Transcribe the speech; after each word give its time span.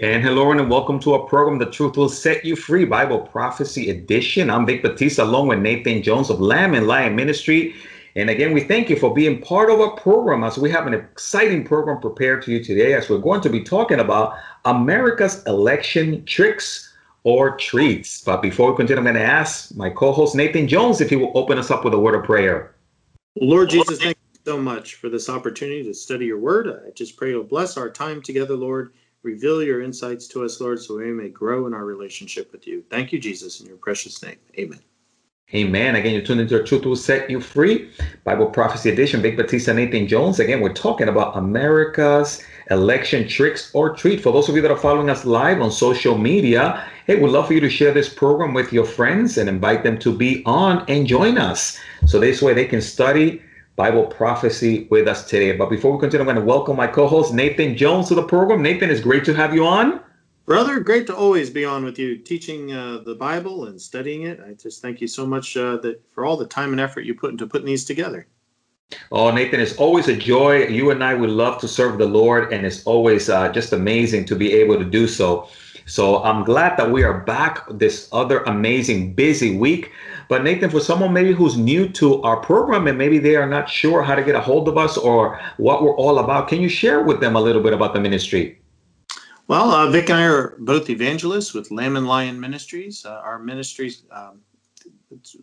And 0.00 0.24
hello 0.24 0.50
and 0.50 0.68
welcome 0.68 0.98
to 0.98 1.12
our 1.12 1.20
program, 1.20 1.60
The 1.60 1.70
Truth 1.70 1.96
Will 1.96 2.08
Set 2.08 2.44
You 2.44 2.56
Free 2.56 2.84
Bible 2.84 3.20
Prophecy 3.20 3.90
Edition. 3.90 4.50
I'm 4.50 4.66
Vic 4.66 4.82
Batista 4.82 5.22
along 5.22 5.46
with 5.46 5.60
Nathan 5.60 6.02
Jones 6.02 6.30
of 6.30 6.40
Lamb 6.40 6.74
and 6.74 6.88
Lion 6.88 7.14
Ministry. 7.14 7.76
And 8.16 8.28
again, 8.28 8.52
we 8.52 8.64
thank 8.64 8.90
you 8.90 8.96
for 8.96 9.14
being 9.14 9.40
part 9.40 9.70
of 9.70 9.78
our 9.78 9.94
program 9.94 10.42
as 10.42 10.58
we 10.58 10.68
have 10.68 10.88
an 10.88 10.94
exciting 10.94 11.62
program 11.62 12.00
prepared 12.00 12.42
to 12.42 12.50
you 12.50 12.64
today 12.64 12.94
as 12.94 13.08
we're 13.08 13.18
going 13.18 13.40
to 13.42 13.48
be 13.48 13.62
talking 13.62 14.00
about 14.00 14.36
America's 14.64 15.44
election 15.44 16.24
tricks 16.24 16.92
or 17.22 17.56
treats. 17.56 18.20
But 18.20 18.42
before 18.42 18.72
we 18.72 18.76
continue, 18.76 18.98
I'm 18.98 19.04
going 19.04 19.14
to 19.14 19.22
ask 19.22 19.72
my 19.76 19.90
co-host 19.90 20.34
Nathan 20.34 20.66
Jones 20.66 21.00
if 21.00 21.08
he 21.08 21.14
will 21.14 21.30
open 21.36 21.56
us 21.56 21.70
up 21.70 21.84
with 21.84 21.94
a 21.94 21.98
word 22.00 22.16
of 22.16 22.24
prayer. 22.24 22.74
Lord 23.40 23.70
Jesus, 23.70 24.00
thank 24.00 24.16
you 24.32 24.40
so 24.44 24.58
much 24.58 24.96
for 24.96 25.08
this 25.08 25.28
opportunity 25.28 25.84
to 25.84 25.94
study 25.94 26.26
your 26.26 26.40
word. 26.40 26.82
I 26.84 26.90
just 26.90 27.16
pray 27.16 27.30
you'll 27.30 27.44
bless 27.44 27.76
our 27.76 27.88
time 27.88 28.20
together, 28.22 28.56
Lord 28.56 28.92
Reveal 29.24 29.62
your 29.62 29.80
insights 29.80 30.28
to 30.28 30.44
us, 30.44 30.60
Lord, 30.60 30.78
so 30.78 30.98
we 30.98 31.10
may 31.10 31.30
grow 31.30 31.66
in 31.66 31.72
our 31.72 31.86
relationship 31.86 32.52
with 32.52 32.66
you. 32.66 32.84
Thank 32.90 33.10
you, 33.10 33.18
Jesus, 33.18 33.58
in 33.60 33.66
your 33.66 33.78
precious 33.78 34.22
name. 34.22 34.36
Amen. 34.58 34.80
Amen. 35.54 35.96
Again, 35.96 36.12
you're 36.12 36.22
tuned 36.22 36.42
into 36.42 36.58
our 36.58 36.62
Truth 36.62 36.84
Will 36.84 36.94
Set 36.94 37.30
You 37.30 37.40
Free 37.40 37.90
Bible 38.24 38.46
Prophecy 38.46 38.90
Edition. 38.90 39.22
Vic 39.22 39.38
Batista 39.38 39.72
Nathan 39.72 40.06
Jones. 40.06 40.40
Again, 40.40 40.60
we're 40.60 40.74
talking 40.74 41.08
about 41.08 41.38
America's 41.38 42.42
election 42.70 43.26
tricks 43.26 43.70
or 43.72 43.96
treat. 43.96 44.20
For 44.20 44.30
those 44.30 44.48
of 44.50 44.56
you 44.56 44.62
that 44.62 44.70
are 44.70 44.76
following 44.76 45.08
us 45.08 45.24
live 45.24 45.62
on 45.62 45.70
social 45.70 46.18
media, 46.18 46.86
hey, 47.06 47.18
we'd 47.18 47.30
love 47.30 47.46
for 47.46 47.54
you 47.54 47.60
to 47.60 47.70
share 47.70 47.92
this 47.92 48.12
program 48.12 48.52
with 48.52 48.74
your 48.74 48.84
friends 48.84 49.38
and 49.38 49.48
invite 49.48 49.84
them 49.84 49.98
to 50.00 50.14
be 50.14 50.42
on 50.44 50.84
and 50.88 51.06
join 51.06 51.38
us. 51.38 51.78
So 52.04 52.20
this 52.20 52.42
way 52.42 52.52
they 52.52 52.66
can 52.66 52.82
study 52.82 53.40
Bible 53.76 54.06
prophecy 54.06 54.86
with 54.90 55.08
us 55.08 55.28
today. 55.28 55.56
But 55.56 55.68
before 55.68 55.92
we 55.92 55.98
continue, 55.98 56.20
I'm 56.20 56.26
going 56.26 56.36
to 56.36 56.48
welcome 56.48 56.76
my 56.76 56.86
co 56.86 57.06
host, 57.08 57.34
Nathan 57.34 57.76
Jones, 57.76 58.08
to 58.08 58.14
the 58.14 58.22
program. 58.22 58.62
Nathan, 58.62 58.90
it's 58.90 59.00
great 59.00 59.24
to 59.24 59.34
have 59.34 59.54
you 59.54 59.66
on. 59.66 60.00
Brother, 60.46 60.78
great 60.80 61.06
to 61.06 61.16
always 61.16 61.48
be 61.48 61.64
on 61.64 61.84
with 61.84 61.98
you, 61.98 62.18
teaching 62.18 62.72
uh, 62.72 62.98
the 62.98 63.14
Bible 63.14 63.66
and 63.66 63.80
studying 63.80 64.24
it. 64.24 64.40
I 64.46 64.52
just 64.52 64.82
thank 64.82 65.00
you 65.00 65.08
so 65.08 65.26
much 65.26 65.56
uh, 65.56 65.78
that 65.78 66.02
for 66.12 66.24
all 66.24 66.36
the 66.36 66.46
time 66.46 66.72
and 66.72 66.80
effort 66.80 67.00
you 67.00 67.14
put 67.14 67.30
into 67.30 67.46
putting 67.46 67.66
these 67.66 67.84
together. 67.84 68.26
Oh, 69.10 69.30
Nathan, 69.30 69.60
it's 69.60 69.76
always 69.76 70.06
a 70.08 70.16
joy. 70.16 70.66
You 70.66 70.90
and 70.90 71.02
I 71.02 71.14
would 71.14 71.30
love 71.30 71.58
to 71.62 71.68
serve 71.68 71.98
the 71.98 72.06
Lord, 72.06 72.52
and 72.52 72.66
it's 72.66 72.84
always 72.84 73.28
uh, 73.28 73.50
just 73.50 73.72
amazing 73.72 74.26
to 74.26 74.36
be 74.36 74.52
able 74.52 74.78
to 74.78 74.84
do 74.84 75.08
so. 75.08 75.48
So 75.86 76.22
I'm 76.22 76.44
glad 76.44 76.76
that 76.76 76.90
we 76.90 77.02
are 77.02 77.20
back 77.20 77.66
this 77.70 78.08
other 78.12 78.42
amazing 78.44 79.14
busy 79.14 79.56
week. 79.56 79.92
But 80.34 80.42
Nathan, 80.42 80.68
for 80.68 80.80
someone 80.80 81.12
maybe 81.12 81.32
who's 81.32 81.56
new 81.56 81.88
to 81.90 82.20
our 82.22 82.36
program 82.36 82.88
and 82.88 82.98
maybe 82.98 83.18
they 83.18 83.36
are 83.36 83.48
not 83.48 83.70
sure 83.70 84.02
how 84.02 84.16
to 84.16 84.22
get 84.24 84.34
a 84.34 84.40
hold 84.40 84.66
of 84.66 84.76
us 84.76 84.98
or 84.98 85.40
what 85.58 85.84
we're 85.84 85.94
all 85.94 86.18
about, 86.18 86.48
can 86.48 86.60
you 86.60 86.68
share 86.68 87.04
with 87.04 87.20
them 87.20 87.36
a 87.36 87.40
little 87.40 87.62
bit 87.62 87.72
about 87.72 87.94
the 87.94 88.00
ministry? 88.00 88.60
Well, 89.46 89.70
uh, 89.70 89.88
Vic 89.90 90.10
and 90.10 90.18
I 90.18 90.24
are 90.24 90.56
both 90.58 90.90
evangelists 90.90 91.54
with 91.54 91.70
Lamb 91.70 91.96
and 91.96 92.08
Lion 92.08 92.40
Ministries. 92.40 93.06
Uh, 93.06 93.22
our 93.24 93.38
ministries 93.38 94.02
um, 94.10 94.40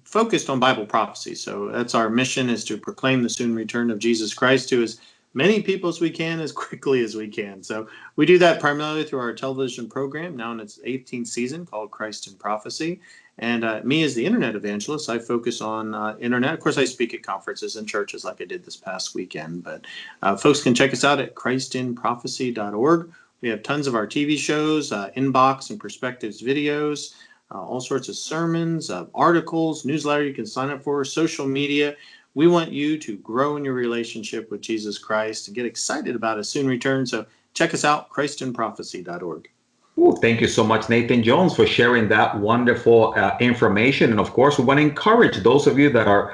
focused 0.03 0.49
on 0.49 0.59
Bible 0.59 0.85
prophecy. 0.85 1.35
So 1.35 1.69
that's 1.69 1.95
our 1.95 2.09
mission 2.09 2.49
is 2.49 2.65
to 2.65 2.77
proclaim 2.77 3.23
the 3.23 3.29
soon 3.29 3.55
return 3.55 3.91
of 3.91 3.97
Jesus 3.97 4.33
Christ 4.33 4.67
to 4.69 4.83
as 4.83 4.99
many 5.33 5.61
people 5.61 5.87
as 5.89 6.01
we 6.01 6.09
can 6.09 6.41
as 6.41 6.51
quickly 6.67 7.01
as 7.01 7.15
we 7.15 7.29
can. 7.29 7.63
So 7.63 7.87
we 8.17 8.25
do 8.25 8.37
that 8.39 8.59
primarily 8.59 9.05
through 9.05 9.19
our 9.19 9.31
television 9.31 9.87
program, 9.87 10.35
now 10.35 10.51
in 10.51 10.59
its 10.59 10.79
18th 10.79 11.27
season 11.27 11.65
called 11.65 11.91
Christ 11.91 12.27
in 12.27 12.33
Prophecy. 12.33 12.99
And 13.41 13.65
uh, 13.65 13.81
me 13.83 14.03
as 14.03 14.13
the 14.13 14.25
internet 14.25 14.55
evangelist, 14.55 15.09
I 15.09 15.17
focus 15.17 15.61
on 15.61 15.95
uh, 15.95 16.15
internet. 16.19 16.53
Of 16.53 16.59
course, 16.59 16.77
I 16.77 16.85
speak 16.85 17.15
at 17.15 17.23
conferences 17.23 17.75
and 17.75 17.87
churches 17.87 18.23
like 18.23 18.39
I 18.39 18.45
did 18.45 18.63
this 18.63 18.77
past 18.77 19.15
weekend. 19.15 19.63
But 19.63 19.85
uh, 20.21 20.37
folks 20.37 20.61
can 20.61 20.75
check 20.75 20.93
us 20.93 21.03
out 21.03 21.19
at 21.19 21.33
christinprophecy.org. 21.33 23.11
We 23.41 23.49
have 23.49 23.63
tons 23.63 23.87
of 23.87 23.95
our 23.95 24.05
TV 24.05 24.37
shows, 24.37 24.91
uh, 24.91 25.09
inbox 25.17 25.71
and 25.71 25.79
perspectives 25.79 26.43
videos, 26.43 27.15
uh, 27.49 27.59
all 27.59 27.81
sorts 27.81 28.07
of 28.07 28.15
sermons, 28.15 28.91
uh, 28.91 29.07
articles, 29.15 29.85
newsletter 29.85 30.23
you 30.23 30.35
can 30.35 30.45
sign 30.45 30.69
up 30.69 30.83
for, 30.83 31.03
social 31.03 31.47
media. 31.47 31.95
We 32.35 32.45
want 32.45 32.71
you 32.71 32.99
to 32.99 33.17
grow 33.17 33.57
in 33.57 33.65
your 33.65 33.73
relationship 33.73 34.51
with 34.51 34.61
Jesus 34.61 34.99
Christ 34.99 35.47
and 35.47 35.55
get 35.55 35.65
excited 35.65 36.15
about 36.15 36.37
his 36.37 36.47
soon 36.47 36.67
return. 36.67 37.07
So 37.07 37.25
check 37.55 37.73
us 37.73 37.83
out, 37.83 38.11
christinprophecy.org. 38.11 39.49
Ooh, 40.01 40.17
thank 40.19 40.41
you 40.41 40.47
so 40.47 40.63
much, 40.63 40.89
Nathan 40.89 41.21
Jones, 41.21 41.55
for 41.55 41.67
sharing 41.67 42.07
that 42.09 42.39
wonderful 42.39 43.13
uh, 43.15 43.37
information. 43.39 44.09
And 44.09 44.19
of 44.19 44.33
course, 44.33 44.57
we 44.57 44.65
want 44.65 44.79
to 44.79 44.81
encourage 44.81 45.37
those 45.43 45.67
of 45.67 45.77
you 45.77 45.91
that 45.91 46.07
are 46.07 46.33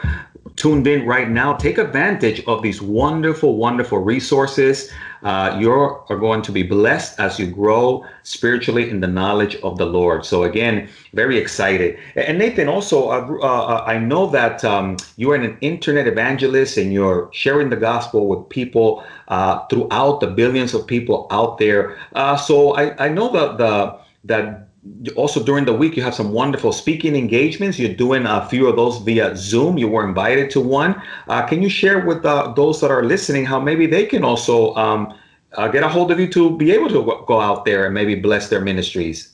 tuned 0.55 0.87
in 0.87 1.05
right 1.05 1.29
now, 1.29 1.53
take 1.53 1.77
advantage 1.77 2.41
of 2.45 2.61
these 2.61 2.81
wonderful, 2.81 3.57
wonderful 3.57 3.99
resources. 3.99 4.89
Uh, 5.23 5.57
you 5.59 5.71
are 5.71 6.17
going 6.17 6.41
to 6.41 6.51
be 6.51 6.63
blessed 6.63 7.19
as 7.19 7.39
you 7.39 7.47
grow 7.47 8.05
spiritually 8.23 8.89
in 8.89 8.99
the 8.99 9.07
knowledge 9.07 9.55
of 9.57 9.77
the 9.77 9.85
Lord. 9.85 10.25
So 10.25 10.43
again, 10.43 10.89
very 11.13 11.37
excited. 11.37 11.97
And 12.15 12.37
Nathan, 12.37 12.67
also, 12.67 13.09
uh, 13.09 13.37
uh, 13.41 13.83
I 13.85 13.97
know 13.97 14.27
that 14.27 14.63
um, 14.63 14.97
you 15.15 15.31
are 15.31 15.35
an 15.35 15.57
internet 15.61 16.07
evangelist 16.07 16.77
and 16.77 16.93
you're 16.93 17.29
sharing 17.33 17.69
the 17.69 17.75
gospel 17.75 18.27
with 18.27 18.47
people 18.49 19.03
uh, 19.27 19.65
throughout 19.67 20.19
the 20.19 20.27
billions 20.27 20.73
of 20.73 20.85
people 20.85 21.27
out 21.31 21.57
there. 21.57 21.97
Uh, 22.13 22.37
so 22.37 22.75
I, 22.75 23.05
I 23.05 23.09
know 23.09 23.31
that 23.31 23.57
the 23.57 23.99
that 24.25 24.66
also 25.15 25.43
during 25.43 25.65
the 25.65 25.73
week 25.73 25.95
you 25.95 26.03
have 26.03 26.15
some 26.15 26.31
wonderful 26.31 26.71
speaking 26.71 27.15
engagements. 27.15 27.79
You're 27.79 27.93
doing 27.93 28.25
a 28.25 28.47
few 28.47 28.67
of 28.67 28.75
those 28.75 28.97
via 28.99 29.35
zoom. 29.35 29.77
You 29.77 29.87
were 29.87 30.07
invited 30.07 30.49
to 30.51 30.61
one. 30.61 31.01
Uh, 31.27 31.45
can 31.45 31.61
you 31.61 31.69
share 31.69 32.05
with 32.05 32.25
uh, 32.25 32.53
those 32.55 32.81
that 32.81 32.91
are 32.91 33.03
listening 33.03 33.45
how 33.45 33.59
maybe 33.59 33.87
they 33.87 34.05
can 34.05 34.23
also 34.23 34.73
um, 34.75 35.13
uh, 35.53 35.67
get 35.67 35.83
a 35.83 35.87
hold 35.87 36.11
of 36.11 36.19
you 36.19 36.27
to 36.29 36.55
be 36.57 36.71
able 36.71 36.89
to 36.89 37.23
go 37.25 37.39
out 37.39 37.65
there 37.65 37.85
and 37.85 37.93
maybe 37.93 38.15
bless 38.15 38.49
their 38.49 38.61
ministries? 38.61 39.33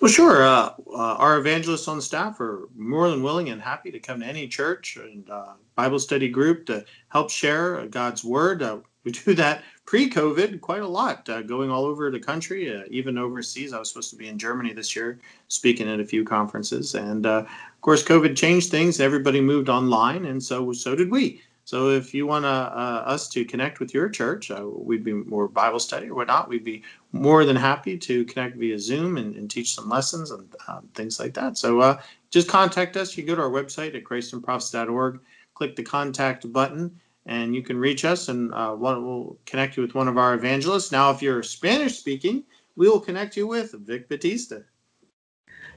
Well 0.00 0.10
sure. 0.10 0.42
Uh, 0.42 0.74
uh, 0.92 1.14
our 1.16 1.38
evangelists 1.38 1.88
on 1.88 2.00
staff 2.00 2.40
are 2.40 2.68
more 2.76 3.08
than 3.10 3.22
willing 3.22 3.48
and 3.48 3.60
happy 3.60 3.90
to 3.90 3.98
come 3.98 4.20
to 4.20 4.26
any 4.26 4.48
church 4.48 4.96
and 4.96 5.28
uh, 5.30 5.52
bible 5.74 5.98
study 5.98 6.28
group 6.28 6.64
to 6.66 6.84
help 7.08 7.30
share 7.30 7.86
god's 7.88 8.24
word 8.24 8.62
we 9.06 9.12
do 9.12 9.34
that 9.34 9.62
pre-COVID 9.84 10.60
quite 10.60 10.82
a 10.82 10.86
lot, 10.86 11.26
uh, 11.28 11.40
going 11.40 11.70
all 11.70 11.84
over 11.84 12.10
the 12.10 12.18
country, 12.18 12.76
uh, 12.76 12.82
even 12.90 13.16
overseas. 13.16 13.72
I 13.72 13.78
was 13.78 13.88
supposed 13.88 14.10
to 14.10 14.16
be 14.16 14.26
in 14.26 14.36
Germany 14.36 14.72
this 14.72 14.96
year, 14.96 15.20
speaking 15.46 15.88
at 15.88 16.00
a 16.00 16.04
few 16.04 16.24
conferences, 16.24 16.96
and 16.96 17.24
uh, 17.24 17.44
of 17.46 17.80
course, 17.80 18.02
COVID 18.02 18.36
changed 18.36 18.70
things. 18.70 19.00
Everybody 19.00 19.40
moved 19.40 19.68
online, 19.68 20.26
and 20.26 20.42
so 20.42 20.72
so 20.72 20.96
did 20.96 21.08
we. 21.08 21.40
So 21.64 21.90
if 21.90 22.14
you 22.14 22.26
want 22.26 22.44
uh, 22.44 22.48
us 22.48 23.28
to 23.30 23.44
connect 23.44 23.78
with 23.78 23.94
your 23.94 24.08
church, 24.08 24.50
uh, 24.50 24.66
we'd 24.66 25.04
be 25.04 25.12
more 25.12 25.48
Bible 25.48 25.80
study 25.80 26.08
or 26.08 26.14
whatnot. 26.14 26.48
We'd 26.48 26.64
be 26.64 26.82
more 27.12 27.44
than 27.44 27.56
happy 27.56 27.98
to 27.98 28.24
connect 28.24 28.56
via 28.56 28.78
Zoom 28.78 29.16
and, 29.16 29.34
and 29.34 29.50
teach 29.50 29.74
some 29.74 29.88
lessons 29.88 30.30
and 30.30 30.48
um, 30.68 30.88
things 30.94 31.18
like 31.18 31.34
that. 31.34 31.58
So 31.58 31.80
uh, 31.80 32.00
just 32.30 32.48
contact 32.48 32.96
us. 32.96 33.16
You 33.16 33.24
go 33.24 33.34
to 33.34 33.42
our 33.42 33.50
website 33.50 33.96
at 33.96 34.04
christinprophecy.org, 34.04 35.20
click 35.54 35.74
the 35.74 35.82
contact 35.82 36.52
button 36.52 37.00
and 37.26 37.54
you 37.54 37.62
can 37.62 37.76
reach 37.76 38.04
us 38.04 38.28
and 38.28 38.54
uh, 38.54 38.72
one, 38.72 39.04
we'll 39.04 39.38
connect 39.46 39.76
you 39.76 39.82
with 39.82 39.94
one 39.94 40.08
of 40.08 40.16
our 40.16 40.34
evangelists. 40.34 40.92
Now, 40.92 41.10
if 41.10 41.20
you're 41.20 41.42
Spanish 41.42 41.98
speaking, 41.98 42.44
we 42.76 42.88
will 42.88 43.00
connect 43.00 43.36
you 43.36 43.46
with 43.46 43.72
Vic 43.86 44.08
Batista. 44.08 44.60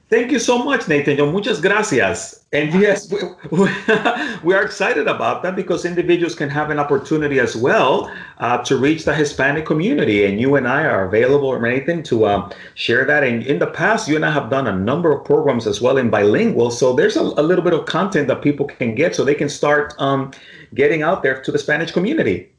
Thank 0.09 0.31
you 0.31 0.39
so 0.39 0.57
much, 0.63 0.87
Nathan. 0.87 1.17
Muchas 1.31 1.61
gracias. 1.61 2.43
And 2.51 2.73
yes, 2.81 3.11
we, 3.11 3.19
we, 4.43 4.55
are 4.55 4.63
excited 4.63 5.07
about 5.07 5.43
that 5.43 5.55
because 5.55 5.85
individuals 5.85 6.33
can 6.33 6.49
have 6.49 6.71
an 6.71 6.79
opportunity 6.79 7.39
as 7.39 7.55
well 7.55 8.11
uh, 8.39 8.57
to 8.63 8.75
reach 8.75 9.05
the 9.05 9.13
Hispanic 9.13 9.67
community. 9.67 10.25
And 10.25 10.41
you 10.41 10.55
and 10.55 10.67
I 10.67 10.85
are 10.85 11.05
available, 11.05 11.59
Nathan, 11.61 12.01
to 12.03 12.25
um, 12.25 12.51
share 12.73 13.05
that. 13.05 13.23
And 13.23 13.43
in 13.43 13.59
the 13.59 13.67
past, 13.67 14.07
you 14.07 14.15
and 14.15 14.25
I 14.25 14.31
have 14.31 14.49
done 14.49 14.65
a 14.65 14.75
number 14.75 15.11
of 15.11 15.23
programs 15.25 15.67
as 15.67 15.79
well 15.79 15.97
in 15.97 16.09
bilingual. 16.09 16.71
So 16.71 16.93
there's 16.93 17.15
a, 17.15 17.21
a 17.21 17.43
little 17.43 17.63
bit 17.63 17.73
of 17.73 17.85
content 17.85 18.27
that 18.29 18.41
people 18.41 18.65
can 18.65 18.95
get 18.95 19.15
so 19.15 19.23
they 19.23 19.35
can 19.35 19.49
start 19.49 19.93
um, 19.99 20.31
getting 20.73 21.03
out 21.03 21.21
there 21.21 21.39
to 21.39 21.51
the 21.51 21.59
Spanish 21.59 21.91
community. 21.91 22.51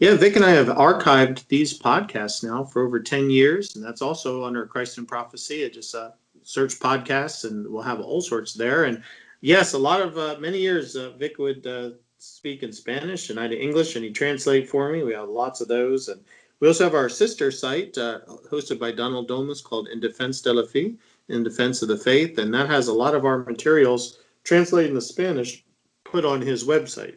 Yeah, 0.00 0.16
Vic 0.16 0.34
and 0.34 0.44
I 0.44 0.50
have 0.50 0.66
archived 0.66 1.46
these 1.46 1.78
podcasts 1.78 2.42
now 2.42 2.64
for 2.64 2.84
over 2.84 2.98
10 2.98 3.30
years. 3.30 3.76
And 3.76 3.84
that's 3.84 4.02
also 4.02 4.44
under 4.44 4.66
Christ 4.66 4.98
in 4.98 5.06
Prophecy. 5.06 5.62
It 5.62 5.72
just 5.72 5.94
uh, 5.94 6.10
search 6.42 6.78
podcasts, 6.78 7.48
and 7.48 7.66
we'll 7.68 7.82
have 7.82 8.00
all 8.00 8.20
sorts 8.20 8.54
there. 8.54 8.84
And 8.84 9.02
yes, 9.40 9.72
a 9.72 9.78
lot 9.78 10.00
of 10.00 10.18
uh, 10.18 10.36
many 10.38 10.58
years, 10.58 10.96
uh, 10.96 11.10
Vic 11.18 11.38
would 11.38 11.66
uh, 11.66 11.90
speak 12.18 12.62
in 12.62 12.72
Spanish 12.72 13.30
and 13.30 13.38
I 13.38 13.46
in 13.46 13.52
English, 13.52 13.96
and 13.96 14.04
he 14.04 14.10
translate 14.10 14.68
for 14.68 14.90
me. 14.92 15.02
We 15.02 15.14
have 15.14 15.28
lots 15.28 15.60
of 15.60 15.68
those, 15.68 16.08
and 16.08 16.20
we 16.60 16.68
also 16.68 16.84
have 16.84 16.94
our 16.94 17.08
sister 17.08 17.50
site 17.50 17.96
uh, 17.96 18.20
hosted 18.50 18.78
by 18.78 18.92
Donald 18.92 19.28
Domas 19.28 19.64
called 19.64 19.88
In 19.88 20.00
Defense 20.00 20.40
de 20.42 20.52
la 20.52 20.66
Fe, 20.66 20.94
In 21.28 21.42
Defense 21.42 21.82
of 21.82 21.88
the 21.88 21.96
Faith, 21.96 22.38
and 22.38 22.52
that 22.52 22.68
has 22.68 22.88
a 22.88 22.92
lot 22.92 23.14
of 23.14 23.24
our 23.24 23.44
materials 23.44 24.18
translated 24.44 24.90
into 24.90 25.00
Spanish 25.00 25.64
put 26.04 26.24
on 26.24 26.40
his 26.40 26.64
website. 26.64 27.16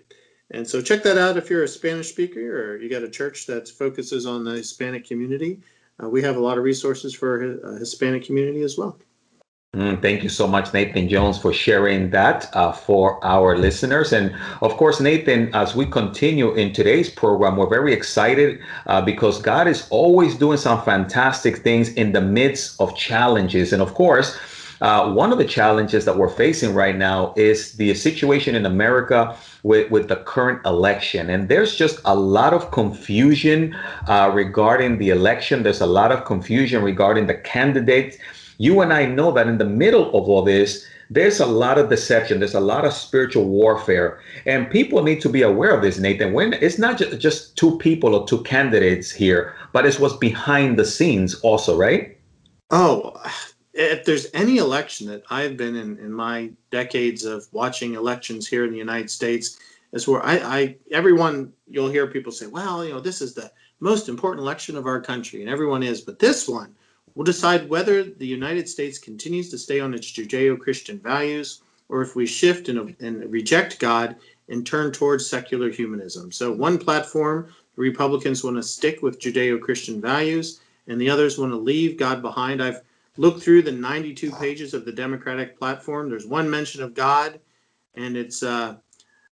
And 0.52 0.68
so 0.68 0.82
check 0.82 1.04
that 1.04 1.18
out 1.18 1.38
if 1.38 1.50
you're 1.50 1.64
a 1.64 1.68
Spanish 1.68 2.10
speaker 2.10 2.40
or 2.40 2.78
you 2.78 2.90
got 2.90 3.04
a 3.04 3.10
church 3.10 3.48
that 3.48 3.68
focuses 3.68 4.26
on 4.26 4.44
the 4.44 4.52
Hispanic 4.52 5.06
community. 5.06 5.62
Uh, 6.02 6.10
we 6.10 6.22
have 6.22 6.38
a 6.38 6.40
lot 6.40 6.58
of 6.58 6.64
resources 6.64 7.14
for 7.14 7.60
a 7.62 7.80
Hispanic 7.80 8.24
community 8.24 8.62
as 8.62 8.78
well. 8.78 8.98
Mm, 9.76 10.04
thank 10.04 10.22
you 10.22 10.30
so 10.30 10.46
much, 10.46 10.72
Nathan 10.72 11.10
Jones, 11.10 11.40
for 11.40 11.52
sharing 11.52 12.12
that 12.12 12.48
uh, 12.54 12.72
for 12.72 13.18
our 13.26 13.58
listeners. 13.58 14.14
And 14.14 14.36
of 14.62 14.78
course, 14.78 15.00
Nathan, 15.00 15.50
as 15.56 15.76
we 15.76 15.88
continue 15.88 16.54
in 16.54 16.74
today's 16.74 17.10
program, 17.10 17.58
we're 17.58 17.70
very 17.70 17.92
excited 17.92 18.60
uh, 18.86 19.02
because 19.02 19.42
God 19.42 19.68
is 19.68 19.88
always 19.90 20.36
doing 20.36 20.60
some 20.60 20.80
fantastic 20.84 21.58
things 21.58 21.90
in 21.94 22.12
the 22.12 22.22
midst 22.22 22.80
of 22.80 22.96
challenges. 22.96 23.74
And 23.74 23.82
of 23.82 23.96
course, 23.96 24.38
uh, 24.82 25.12
one 25.12 25.32
of 25.32 25.40
the 25.40 25.46
challenges 25.46 26.06
that 26.06 26.16
we're 26.16 26.30
facing 26.30 26.76
right 26.76 26.96
now 26.96 27.34
is 27.36 27.72
the 27.74 27.96
situation 27.96 28.54
in 28.54 28.68
America 28.68 29.36
with, 29.64 29.90
with 29.90 30.08
the 30.08 30.18
current 30.18 30.64
election. 30.68 31.32
And 31.32 31.50
there's 31.50 31.76
just 31.76 32.00
a 32.06 32.16
lot 32.16 32.54
of 32.54 32.70
confusion 32.70 33.76
uh, 34.08 34.30
regarding 34.32 35.00
the 35.00 35.10
election. 35.10 35.64
There's 35.64 35.82
a 35.82 35.88
lot 35.88 36.12
of 36.12 36.26
confusion 36.26 36.84
regarding 36.84 37.26
the 37.26 37.36
candidates 37.36 38.18
you 38.58 38.82
and 38.82 38.94
I 38.94 39.06
know 39.06 39.32
that 39.32 39.48
in 39.48 39.58
the 39.58 39.66
middle 39.66 40.08
of 40.08 40.30
all 40.30 40.44
this, 40.44 40.86
there's 41.10 41.40
a 41.40 41.46
lot 41.46 41.78
of 41.78 41.90
deception. 41.90 42.40
There's 42.40 42.56
a 42.56 42.60
lot 42.60 42.86
of 42.86 42.94
spiritual 42.94 43.46
warfare, 43.46 44.20
and 44.46 44.70
people 44.70 45.04
need 45.04 45.22
to 45.22 45.30
be 45.30 45.42
aware 45.42 45.76
of 45.76 45.82
this, 45.82 46.00
Nathan. 46.00 46.34
When 46.34 46.54
it's 46.54 46.80
not 46.80 46.98
just, 46.98 47.20
just 47.20 47.56
two 47.56 47.78
people 47.78 48.16
or 48.16 48.26
two 48.28 48.42
candidates 48.44 49.12
here, 49.12 49.54
but 49.74 49.86
it's 49.86 50.00
what's 50.00 50.16
behind 50.16 50.80
the 50.80 50.86
scenes, 50.86 51.36
also, 51.42 51.78
right? 51.78 52.18
Oh, 52.72 53.14
if 53.74 54.06
there's 54.06 54.28
any 54.34 54.58
election 54.58 55.08
that 55.08 55.24
I've 55.30 55.58
been 55.58 55.76
in 55.76 55.98
in 56.00 56.12
my 56.12 56.52
decades 56.72 57.26
of 57.26 57.48
watching 57.52 57.96
elections 57.96 58.48
here 58.48 58.66
in 58.66 58.72
the 58.72 58.78
United 58.78 59.10
States, 59.10 59.60
is 59.92 60.08
where 60.08 60.26
I, 60.26 60.36
I 60.38 60.76
everyone 60.92 61.54
you'll 61.68 61.90
hear 61.90 62.08
people 62.08 62.32
say, 62.32 62.48
well, 62.48 62.84
you 62.84 62.94
know, 62.94 63.00
this 63.00 63.22
is 63.22 63.34
the 63.34 63.52
most 63.80 64.10
important 64.10 64.42
election 64.42 64.78
of 64.78 64.88
our 64.88 65.02
country, 65.02 65.42
and 65.42 65.50
everyone 65.50 65.84
is, 65.84 66.02
but 66.02 66.20
this 66.20 66.48
one 66.48 66.74
will 67.16 67.24
decide 67.24 67.70
whether 67.70 68.04
the 68.04 68.28
United 68.28 68.68
States 68.68 68.98
continues 68.98 69.50
to 69.50 69.58
stay 69.58 69.80
on 69.80 69.94
its 69.94 70.12
Judeo 70.12 70.60
Christian 70.60 71.00
values 71.00 71.62
or 71.90 72.02
if 72.02 72.16
we 72.16 72.26
shift 72.26 72.70
and, 72.70 72.96
and, 73.00 73.32
reject 73.32 73.80
God 73.80 74.16
and 74.50 74.66
turn 74.66 74.92
towards 74.92 75.30
secular 75.30 75.70
humanism. 75.70 76.32
So, 76.32 76.52
one 76.52 76.78
platform, 76.78 77.54
the 77.76 77.82
Republicans 77.82 78.44
want 78.44 78.58
to 78.58 78.64
stick 78.64 79.02
with 79.02 79.20
Judeo 79.20 79.62
Christian 79.62 80.02
values, 80.02 80.62
and 80.88 81.00
the 81.00 81.10
others 81.10 81.38
want 81.38 81.52
to 81.52 81.58
leave 81.58 81.98
God 81.98 82.22
behind. 82.22 82.64
I've 82.64 82.82
looked 83.18 83.44
through 83.44 83.62
the 83.62 83.72
92 83.72 84.32
pages 84.32 84.74
of 84.74 84.86
the 84.86 84.92
Democratic 84.92 85.58
platform. 85.58 86.10
There's 86.10 86.26
one 86.26 86.50
mention 86.50 86.82
of 86.82 86.94
God, 86.94 87.40
and 87.96 88.18
it's 88.18 88.44
uh, 88.44 88.78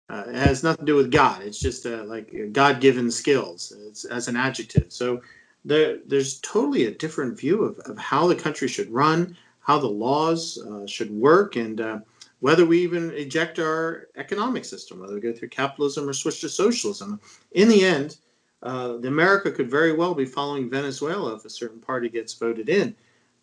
uh, 0.09 0.23
it 0.27 0.35
has 0.35 0.63
nothing 0.63 0.85
to 0.85 0.91
do 0.91 0.95
with 0.95 1.11
God. 1.11 1.41
It's 1.43 1.59
just 1.59 1.85
uh, 1.85 2.03
like 2.03 2.33
God 2.51 2.81
given 2.81 3.11
skills 3.11 3.73
it's, 3.87 4.05
as 4.05 4.27
an 4.27 4.35
adjective. 4.35 4.91
So, 4.91 5.21
there, 5.65 5.99
there's 6.05 6.39
totally 6.39 6.85
a 6.85 6.91
different 6.91 7.37
view 7.37 7.63
of, 7.63 7.79
of 7.79 7.97
how 7.97 8.27
the 8.27 8.35
country 8.35 8.67
should 8.67 8.89
run, 8.91 9.35
how 9.59 9.77
the 9.77 9.87
laws 9.87 10.57
uh, 10.57 10.87
should 10.87 11.11
work, 11.11 11.55
and 11.55 11.81
uh, 11.81 11.99
whether 12.39 12.65
we 12.65 12.79
even 12.79 13.11
eject 13.11 13.59
our 13.59 14.07
economic 14.15 14.65
system, 14.65 14.99
whether 14.99 15.13
we 15.13 15.19
go 15.19 15.33
through 15.33 15.49
capitalism 15.49 16.07
or 16.07 16.13
switch 16.13 16.41
to 16.41 16.49
socialism. 16.49 17.19
In 17.51 17.67
the 17.67 17.83
end, 17.83 18.17
uh, 18.63 18.97
America 19.03 19.51
could 19.51 19.69
very 19.69 19.93
well 19.93 20.13
be 20.13 20.25
following 20.25 20.69
Venezuela 20.69 21.35
if 21.35 21.45
a 21.45 21.49
certain 21.49 21.79
party 21.79 22.09
gets 22.09 22.33
voted 22.33 22.69
in. 22.69 22.95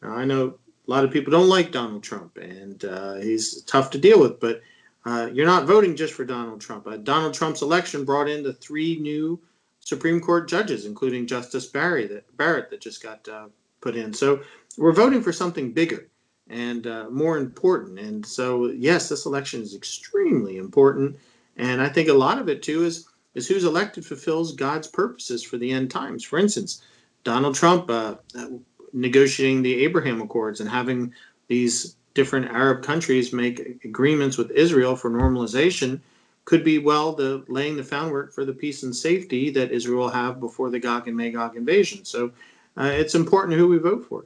Now, 0.02 0.14
I 0.14 0.24
know 0.24 0.58
a 0.86 0.90
lot 0.90 1.04
of 1.04 1.10
people 1.10 1.30
don't 1.30 1.48
like 1.48 1.72
Donald 1.72 2.02
Trump, 2.02 2.36
and 2.38 2.84
uh, 2.84 3.14
he's 3.14 3.62
tough 3.62 3.90
to 3.90 3.98
deal 3.98 4.20
with, 4.20 4.40
but 4.40 4.62
uh, 5.04 5.28
you're 5.32 5.46
not 5.46 5.66
voting 5.66 5.96
just 5.96 6.14
for 6.14 6.24
Donald 6.24 6.60
Trump. 6.60 6.86
Donald 7.04 7.34
Trump's 7.34 7.62
election 7.62 8.04
brought 8.04 8.28
in 8.28 8.42
the 8.42 8.52
three 8.52 8.98
new 8.98 9.40
Supreme 9.86 10.20
Court 10.20 10.48
judges, 10.48 10.84
including 10.84 11.28
Justice 11.28 11.66
Barry 11.66 12.08
that, 12.08 12.36
Barrett 12.36 12.70
that 12.70 12.80
just 12.80 13.00
got 13.00 13.28
uh, 13.28 13.46
put 13.80 13.94
in. 13.94 14.12
So 14.12 14.40
we're 14.76 14.90
voting 14.90 15.22
for 15.22 15.32
something 15.32 15.70
bigger 15.70 16.08
and 16.48 16.88
uh, 16.88 17.06
more 17.08 17.38
important. 17.38 18.00
And 18.00 18.26
so, 18.26 18.66
yes, 18.66 19.08
this 19.08 19.26
election 19.26 19.62
is 19.62 19.76
extremely 19.76 20.56
important. 20.56 21.16
And 21.56 21.80
I 21.80 21.88
think 21.88 22.08
a 22.08 22.12
lot 22.12 22.40
of 22.40 22.48
it 22.48 22.64
too 22.64 22.84
is 22.84 23.06
is 23.36 23.46
who's 23.46 23.62
elected 23.62 24.04
fulfills 24.04 24.54
God's 24.54 24.88
purposes 24.88 25.44
for 25.44 25.56
the 25.56 25.70
end 25.70 25.88
times. 25.88 26.24
For 26.24 26.40
instance, 26.40 26.82
Donald 27.22 27.54
Trump 27.54 27.88
uh, 27.88 28.16
negotiating 28.92 29.62
the 29.62 29.84
Abraham 29.84 30.20
Accords 30.20 30.60
and 30.60 30.68
having 30.68 31.12
these 31.46 31.94
different 32.14 32.46
Arab 32.46 32.82
countries 32.82 33.32
make 33.32 33.84
agreements 33.84 34.36
with 34.36 34.50
Israel 34.50 34.96
for 34.96 35.10
normalization 35.10 36.00
could 36.46 36.64
be 36.64 36.78
well 36.78 37.12
the 37.12 37.44
laying 37.48 37.76
the 37.76 37.82
groundwork 37.82 38.32
for 38.32 38.46
the 38.46 38.52
peace 38.54 38.82
and 38.84 38.96
safety 38.96 39.50
that 39.50 39.70
Israel 39.70 39.98
will 39.98 40.08
have 40.08 40.40
before 40.40 40.70
the 40.70 40.78
Gog 40.78 41.06
and 41.06 41.16
Magog 41.16 41.56
invasion. 41.56 42.04
So 42.04 42.30
uh, 42.78 42.90
it's 42.94 43.14
important 43.14 43.58
who 43.58 43.68
we 43.68 43.78
vote 43.78 44.06
for. 44.08 44.24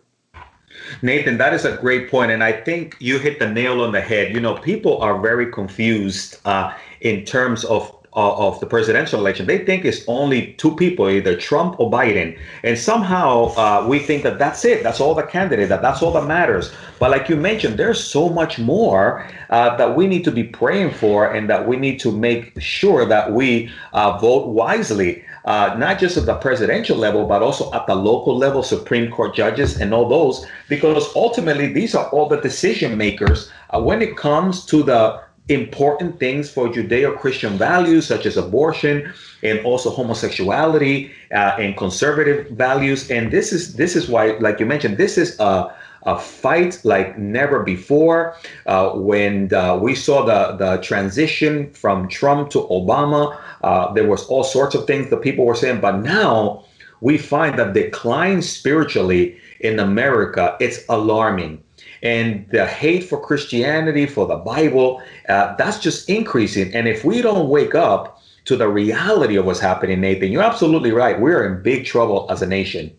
Nathan, 1.02 1.36
that 1.38 1.52
is 1.52 1.64
a 1.64 1.76
great 1.78 2.10
point, 2.10 2.30
and 2.30 2.44
I 2.44 2.52
think 2.52 2.96
you 3.00 3.18
hit 3.18 3.40
the 3.40 3.50
nail 3.50 3.80
on 3.80 3.90
the 3.90 4.00
head. 4.00 4.32
You 4.32 4.40
know, 4.40 4.54
people 4.54 5.00
are 5.02 5.20
very 5.20 5.50
confused 5.50 6.36
uh, 6.44 6.72
in 7.00 7.24
terms 7.24 7.64
of 7.64 7.99
of 8.12 8.58
the 8.60 8.66
presidential 8.66 9.20
election, 9.20 9.46
they 9.46 9.64
think 9.64 9.84
it's 9.84 10.02
only 10.08 10.54
two 10.54 10.74
people, 10.76 11.08
either 11.08 11.36
Trump 11.36 11.78
or 11.78 11.90
Biden, 11.90 12.36
and 12.64 12.78
somehow 12.78 13.54
uh, 13.56 13.86
we 13.88 13.98
think 13.98 14.22
that 14.24 14.38
that's 14.38 14.64
it. 14.64 14.82
That's 14.82 15.00
all 15.00 15.14
the 15.14 15.22
candidate. 15.22 15.68
That 15.68 15.82
that's 15.82 16.02
all 16.02 16.12
that 16.12 16.26
matters. 16.26 16.72
But 16.98 17.10
like 17.10 17.28
you 17.28 17.36
mentioned, 17.36 17.78
there's 17.78 18.02
so 18.02 18.28
much 18.28 18.58
more 18.58 19.26
uh, 19.50 19.76
that 19.76 19.96
we 19.96 20.06
need 20.06 20.24
to 20.24 20.32
be 20.32 20.44
praying 20.44 20.92
for, 20.92 21.32
and 21.32 21.48
that 21.48 21.66
we 21.66 21.76
need 21.76 22.00
to 22.00 22.10
make 22.10 22.60
sure 22.60 23.04
that 23.06 23.32
we 23.32 23.70
uh, 23.92 24.18
vote 24.18 24.48
wisely. 24.48 25.24
Uh, 25.46 25.74
not 25.78 25.98
just 25.98 26.18
at 26.18 26.26
the 26.26 26.34
presidential 26.34 26.98
level, 26.98 27.26
but 27.26 27.40
also 27.42 27.72
at 27.72 27.86
the 27.86 27.94
local 27.94 28.36
level, 28.36 28.62
Supreme 28.62 29.10
Court 29.10 29.34
judges 29.34 29.80
and 29.80 29.94
all 29.94 30.06
those, 30.06 30.46
because 30.68 31.08
ultimately 31.16 31.72
these 31.72 31.94
are 31.94 32.08
all 32.10 32.28
the 32.28 32.40
decision 32.42 32.98
makers 32.98 33.50
uh, 33.70 33.80
when 33.80 34.02
it 34.02 34.18
comes 34.18 34.66
to 34.66 34.82
the 34.82 35.18
important 35.50 36.18
things 36.18 36.50
for 36.50 36.68
Judeo-Christian 36.68 37.58
values 37.58 38.06
such 38.06 38.24
as 38.26 38.36
abortion 38.36 39.12
and 39.42 39.60
also 39.60 39.90
homosexuality 39.90 41.10
uh, 41.32 41.56
and 41.58 41.76
conservative 41.76 42.48
values. 42.50 43.10
And 43.10 43.32
this 43.32 43.52
is 43.52 43.74
this 43.74 43.96
is 43.96 44.08
why, 44.08 44.38
like 44.38 44.60
you 44.60 44.66
mentioned, 44.66 44.96
this 44.96 45.18
is 45.18 45.38
a 45.40 45.74
a 46.04 46.18
fight 46.18 46.80
like 46.84 47.18
never 47.18 47.62
before. 47.62 48.34
Uh, 48.66 48.90
when 48.92 49.48
we 49.80 49.94
saw 49.94 50.24
the 50.24 50.56
the 50.56 50.76
transition 50.82 51.72
from 51.72 52.08
Trump 52.08 52.50
to 52.50 52.60
Obama, 52.70 53.38
uh, 53.62 53.92
there 53.92 54.08
was 54.08 54.24
all 54.26 54.44
sorts 54.44 54.74
of 54.74 54.86
things 54.86 55.10
that 55.10 55.20
people 55.20 55.44
were 55.44 55.54
saying, 55.54 55.80
but 55.80 55.98
now 55.98 56.64
we 57.00 57.18
find 57.18 57.58
that 57.58 57.72
decline 57.74 58.42
spiritually 58.42 59.36
in 59.60 59.78
America. 59.78 60.56
It's 60.60 60.84
alarming 60.88 61.62
and 62.02 62.48
the 62.50 62.66
hate 62.66 63.04
for 63.04 63.20
Christianity, 63.20 64.06
for 64.06 64.26
the 64.26 64.36
Bible, 64.36 65.02
uh, 65.28 65.54
that's 65.56 65.78
just 65.78 66.08
increasing. 66.08 66.74
And 66.74 66.88
if 66.88 67.04
we 67.04 67.22
don't 67.22 67.48
wake 67.48 67.74
up 67.74 68.22
to 68.46 68.56
the 68.56 68.68
reality 68.68 69.36
of 69.36 69.44
what's 69.44 69.60
happening, 69.60 70.00
Nathan, 70.00 70.32
you're 70.32 70.42
absolutely 70.42 70.92
right. 70.92 71.20
We're 71.20 71.46
in 71.46 71.62
big 71.62 71.84
trouble 71.84 72.26
as 72.30 72.42
a 72.42 72.46
nation. 72.46 72.96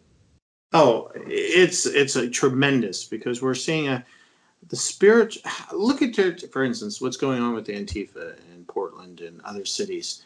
Oh, 0.73 1.11
it's 1.15 1.85
it's 1.85 2.15
a 2.15 2.29
tremendous 2.29 3.03
because 3.03 3.41
we're 3.41 3.55
seeing 3.55 3.89
a 3.89 4.05
the 4.69 4.75
spirit. 4.75 5.37
Look 5.73 6.01
at 6.01 6.15
for 6.51 6.63
instance, 6.63 7.01
what's 7.01 7.17
going 7.17 7.41
on 7.41 7.53
with 7.53 7.67
Antifa 7.67 8.35
in 8.53 8.63
Portland 8.65 9.21
and 9.21 9.41
other 9.41 9.65
cities. 9.65 10.23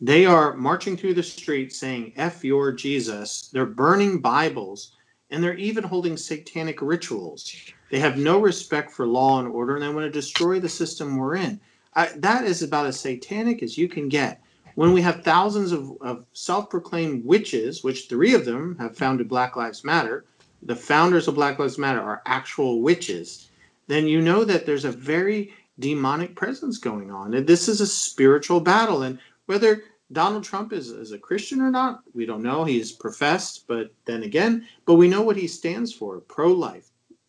They 0.00 0.26
are 0.26 0.54
marching 0.54 0.96
through 0.96 1.14
the 1.14 1.22
streets 1.22 1.78
saying 1.78 2.12
"F 2.16 2.44
your 2.44 2.70
Jesus." 2.70 3.48
They're 3.52 3.66
burning 3.66 4.20
Bibles 4.20 4.92
and 5.30 5.42
they're 5.42 5.54
even 5.54 5.84
holding 5.84 6.16
satanic 6.16 6.80
rituals. 6.80 7.54
They 7.90 7.98
have 7.98 8.18
no 8.18 8.38
respect 8.38 8.90
for 8.90 9.06
law 9.06 9.40
and 9.40 9.48
order, 9.48 9.74
and 9.74 9.82
they 9.82 9.88
want 9.88 10.06
to 10.06 10.10
destroy 10.10 10.60
the 10.60 10.68
system 10.68 11.16
we're 11.16 11.36
in. 11.36 11.60
I, 11.94 12.08
that 12.16 12.44
is 12.44 12.62
about 12.62 12.86
as 12.86 13.00
satanic 13.00 13.62
as 13.62 13.78
you 13.78 13.88
can 13.88 14.08
get. 14.08 14.42
When 14.74 14.92
we 14.92 15.02
have 15.02 15.24
thousands 15.24 15.72
of, 15.72 15.96
of 16.00 16.24
self 16.32 16.70
proclaimed 16.70 17.24
witches, 17.24 17.82
which 17.82 18.08
three 18.08 18.34
of 18.34 18.44
them 18.44 18.76
have 18.78 18.96
founded 18.96 19.28
Black 19.28 19.56
Lives 19.56 19.84
Matter, 19.84 20.24
the 20.62 20.76
founders 20.76 21.28
of 21.28 21.34
Black 21.34 21.58
Lives 21.58 21.78
Matter 21.78 22.00
are 22.00 22.22
actual 22.26 22.82
witches, 22.82 23.50
then 23.86 24.06
you 24.06 24.20
know 24.20 24.44
that 24.44 24.66
there's 24.66 24.84
a 24.84 24.92
very 24.92 25.52
demonic 25.78 26.34
presence 26.36 26.78
going 26.78 27.10
on. 27.10 27.34
And 27.34 27.46
this 27.46 27.68
is 27.68 27.80
a 27.80 27.86
spiritual 27.86 28.60
battle. 28.60 29.02
And 29.02 29.18
whether 29.46 29.84
Donald 30.12 30.44
Trump 30.44 30.72
is, 30.72 30.90
is 30.90 31.12
a 31.12 31.18
Christian 31.18 31.60
or 31.60 31.70
not, 31.70 32.02
we 32.14 32.26
don't 32.26 32.42
know. 32.42 32.64
He's 32.64 32.92
professed, 32.92 33.66
but 33.66 33.92
then 34.04 34.22
again, 34.22 34.66
but 34.86 34.94
we 34.94 35.08
know 35.08 35.22
what 35.22 35.36
he 35.36 35.46
stands 35.46 35.92
for 35.92 36.20
pro 36.20 36.48
life, 36.52 36.87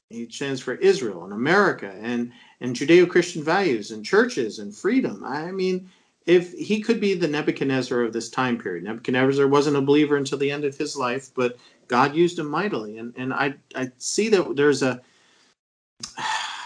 he 0.09 0.27
stands 0.29 0.59
for 0.59 0.73
Israel 0.75 1.23
and 1.23 1.33
America 1.33 1.93
and, 2.01 2.31
and 2.61 2.75
Judeo 2.75 3.07
Christian 3.07 3.43
values 3.43 3.91
and 3.91 4.03
churches 4.03 4.59
and 4.59 4.75
freedom. 4.75 5.23
I 5.23 5.51
mean, 5.51 5.89
if 6.25 6.53
he 6.53 6.81
could 6.81 6.99
be 6.99 7.13
the 7.13 7.27
Nebuchadnezzar 7.27 8.01
of 8.01 8.13
this 8.13 8.29
time 8.29 8.57
period, 8.57 8.83
Nebuchadnezzar 8.83 9.47
wasn't 9.47 9.77
a 9.77 9.81
believer 9.81 10.17
until 10.17 10.37
the 10.37 10.51
end 10.51 10.65
of 10.65 10.77
his 10.77 10.97
life, 10.97 11.29
but 11.35 11.57
God 11.87 12.15
used 12.15 12.39
him 12.39 12.49
mightily. 12.49 12.97
And, 12.97 13.13
and 13.17 13.33
I, 13.33 13.53
I 13.75 13.91
see 13.97 14.29
that 14.29 14.55
there's 14.55 14.83
a, 14.83 15.01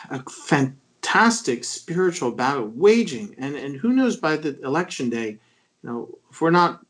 a 0.10 0.24
fantastic 0.30 1.64
spiritual 1.64 2.32
battle 2.32 2.72
waging. 2.74 3.36
And, 3.38 3.56
and 3.56 3.76
who 3.76 3.94
knows 3.94 4.16
by 4.18 4.38
the 4.38 4.60
election 4.62 5.10
day, 5.10 5.30
you 5.30 5.90
know, 5.90 6.18
if 6.32 6.42
we're 6.42 6.50
not 6.50 6.83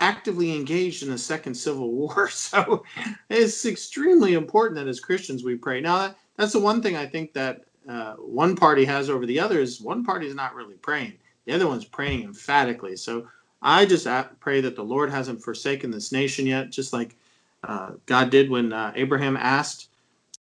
actively 0.00 0.54
engaged 0.54 1.02
in 1.02 1.12
a 1.12 1.18
second 1.18 1.54
civil 1.54 1.92
war. 1.92 2.28
So 2.40 2.84
it's 3.28 3.64
extremely 3.66 4.34
important 4.34 4.76
that 4.76 4.88
as 4.88 4.98
Christians 4.98 5.44
we 5.44 5.54
pray. 5.54 5.80
Now, 5.80 6.14
that's 6.36 6.52
the 6.52 6.60
one 6.60 6.82
thing 6.82 6.96
I 6.96 7.06
think 7.06 7.32
that 7.34 7.64
uh, 7.88 8.14
one 8.14 8.56
party 8.56 8.84
has 8.84 9.08
over 9.08 9.26
the 9.26 9.38
other 9.38 9.60
is 9.60 9.80
one 9.80 10.04
party 10.04 10.26
is 10.26 10.34
not 10.34 10.54
really 10.54 10.74
praying. 10.74 11.14
The 11.44 11.52
other 11.52 11.68
one's 11.68 11.84
praying 11.84 12.24
emphatically. 12.24 12.96
So 12.96 13.28
I 13.62 13.86
just 13.86 14.06
pray 14.40 14.60
that 14.60 14.74
the 14.74 14.82
Lord 14.82 15.10
hasn't 15.10 15.42
forsaken 15.42 15.90
this 15.90 16.12
nation 16.12 16.46
yet, 16.46 16.70
just 16.70 16.92
like 16.92 17.16
uh, 17.64 17.92
God 18.06 18.30
did 18.30 18.50
when 18.50 18.72
uh, 18.72 18.92
Abraham 18.96 19.36
asked 19.36 19.88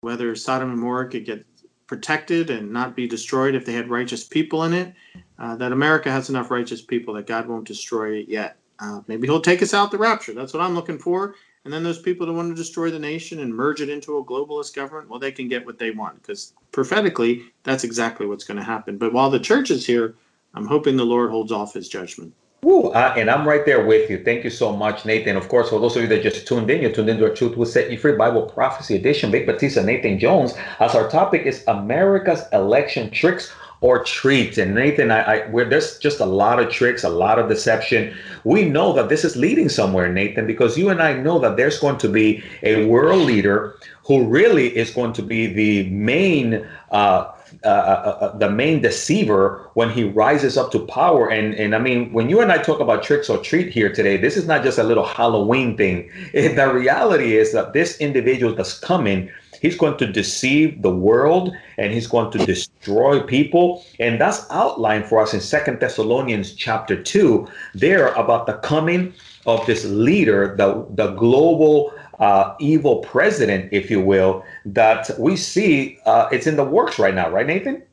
whether 0.01 0.35
Sodom 0.35 0.69
and 0.69 0.77
Gomorrah 0.77 1.09
could 1.09 1.25
get 1.25 1.45
protected 1.87 2.49
and 2.49 2.71
not 2.71 2.95
be 2.95 3.07
destroyed 3.07 3.55
if 3.55 3.65
they 3.65 3.73
had 3.73 3.89
righteous 3.89 4.23
people 4.23 4.63
in 4.65 4.73
it. 4.73 4.93
Uh, 5.39 5.55
that 5.55 5.71
America 5.71 6.11
has 6.11 6.29
enough 6.29 6.51
righteous 6.51 6.81
people 6.81 7.13
that 7.13 7.27
God 7.27 7.47
won't 7.47 7.67
destroy 7.67 8.17
it 8.17 8.27
yet. 8.27 8.57
Uh, 8.79 9.01
maybe 9.07 9.27
He'll 9.27 9.41
take 9.41 9.61
us 9.61 9.73
out 9.73 9.91
the 9.91 9.97
rapture. 9.97 10.33
That's 10.33 10.53
what 10.53 10.61
I'm 10.61 10.75
looking 10.75 10.99
for. 10.99 11.35
And 11.65 11.73
then 11.73 11.83
those 11.83 12.01
people 12.01 12.25
that 12.25 12.33
want 12.33 12.49
to 12.49 12.55
destroy 12.55 12.91
the 12.91 12.99
nation 12.99 13.41
and 13.41 13.53
merge 13.53 13.81
it 13.81 13.89
into 13.89 14.17
a 14.17 14.23
globalist 14.23 14.73
government, 14.73 15.09
well, 15.09 15.19
they 15.19 15.33
can 15.33 15.49
get 15.49 15.65
what 15.65 15.77
they 15.77 15.91
want 15.91 16.21
because 16.21 16.53
prophetically, 16.71 17.43
that's 17.63 17.83
exactly 17.83 18.25
what's 18.25 18.45
going 18.45 18.57
to 18.57 18.63
happen. 18.63 18.97
But 18.97 19.11
while 19.11 19.29
the 19.29 19.39
church 19.39 19.69
is 19.69 19.85
here, 19.85 20.15
I'm 20.53 20.65
hoping 20.65 20.95
the 20.95 21.05
Lord 21.05 21.29
holds 21.29 21.51
off 21.51 21.73
His 21.73 21.89
judgment. 21.89 22.33
Ooh, 22.65 22.87
uh, 22.87 23.13
and 23.15 23.29
I'm 23.29 23.47
right 23.47 23.65
there 23.65 23.85
with 23.85 24.09
you. 24.09 24.23
Thank 24.23 24.43
you 24.43 24.49
so 24.49 24.75
much, 24.75 25.05
Nathan. 25.05 25.37
Of 25.37 25.47
course, 25.47 25.69
for 25.69 25.79
those 25.79 25.95
of 25.95 26.01
you 26.01 26.07
that 26.07 26.23
just 26.23 26.47
tuned 26.47 26.69
in, 26.71 26.81
you 26.81 26.91
tuned 26.91 27.09
into 27.09 27.25
our 27.25 27.33
Truth 27.33 27.55
Will 27.55 27.67
Set 27.67 27.91
You 27.91 27.99
Free 27.99 28.15
Bible 28.15 28.43
Prophecy 28.43 28.95
Edition. 28.95 29.29
Vic 29.29 29.45
Batista, 29.45 29.83
Nathan 29.83 30.17
Jones, 30.17 30.53
as 30.79 30.95
our 30.95 31.07
topic 31.09 31.45
is 31.45 31.63
America's 31.67 32.43
election 32.53 33.11
tricks 33.11 33.51
or 33.81 34.03
treats. 34.03 34.57
And 34.57 34.75
Nathan, 34.75 35.11
I, 35.11 35.43
I 35.43 35.63
there's 35.65 35.99
just 35.99 36.19
a 36.19 36.25
lot 36.25 36.59
of 36.59 36.69
tricks, 36.69 37.03
a 37.03 37.09
lot 37.09 37.39
of 37.39 37.47
deception. 37.49 38.15
We 38.43 38.65
know 38.65 38.93
that 38.93 39.09
this 39.09 39.23
is 39.23 39.35
leading 39.35 39.69
somewhere, 39.69 40.11
Nathan, 40.11 40.47
because 40.47 40.77
you 40.77 40.89
and 40.89 41.01
I 41.01 41.13
know 41.13 41.39
that 41.39 41.57
there's 41.57 41.79
going 41.79 41.97
to 41.99 42.09
be 42.09 42.43
a 42.63 42.85
world 42.85 43.21
leader 43.21 43.77
who 44.05 44.25
really 44.25 44.75
is 44.75 44.91
going 44.91 45.13
to 45.13 45.21
be 45.21 45.47
the 45.47 45.89
main 45.89 46.65
uh, 46.91 47.31
uh, 47.63 47.67
uh, 47.67 48.17
uh, 48.21 48.37
the 48.37 48.49
main 48.49 48.81
deceiver 48.81 49.69
when 49.73 49.89
he 49.89 50.03
rises 50.03 50.57
up 50.57 50.71
to 50.71 50.79
power. 50.79 51.29
And 51.29 51.55
and 51.55 51.73
I 51.73 51.79
mean, 51.79 52.11
when 52.11 52.29
you 52.29 52.41
and 52.41 52.51
I 52.51 52.57
talk 52.57 52.79
about 52.79 53.03
tricks 53.03 53.29
or 53.29 53.37
treat 53.37 53.71
here 53.71 53.91
today, 53.91 54.17
this 54.17 54.37
is 54.37 54.45
not 54.45 54.63
just 54.63 54.77
a 54.77 54.83
little 54.83 55.05
Halloween 55.05 55.77
thing. 55.77 56.11
The 56.33 56.71
reality 56.73 57.37
is 57.37 57.53
that 57.53 57.73
this 57.73 57.97
individual 57.99 58.53
that's 58.53 58.77
coming, 58.79 59.29
he's 59.61 59.77
going 59.77 59.97
to 59.97 60.07
deceive 60.07 60.81
the 60.81 60.93
world 60.93 61.53
and 61.77 61.93
he's 61.93 62.07
going 62.07 62.31
to 62.31 62.45
destroy 62.45 63.19
people. 63.21 63.83
And 63.99 64.19
that's 64.19 64.45
outlined 64.51 65.05
for 65.05 65.21
us 65.21 65.33
in 65.33 65.41
Second 65.41 65.79
Thessalonians 65.79 66.53
chapter 66.53 67.01
two. 67.01 67.47
There 67.73 68.09
about 68.13 68.45
the 68.47 68.53
coming 68.53 69.13
of 69.45 69.65
this 69.65 69.85
leader, 69.85 70.55
the 70.57 70.85
the 70.95 71.11
global 71.13 71.93
uh, 72.19 72.55
evil 72.59 72.99
president, 72.99 73.69
if 73.71 73.91
you 73.91 74.01
will, 74.01 74.43
that 74.65 75.09
we 75.19 75.37
see 75.37 75.99
uh, 76.05 76.27
it's 76.31 76.47
in 76.47 76.55
the 76.55 76.63
works 76.63 76.97
right 76.97 77.13
now, 77.13 77.29
right, 77.29 77.45
Nathan? 77.45 77.83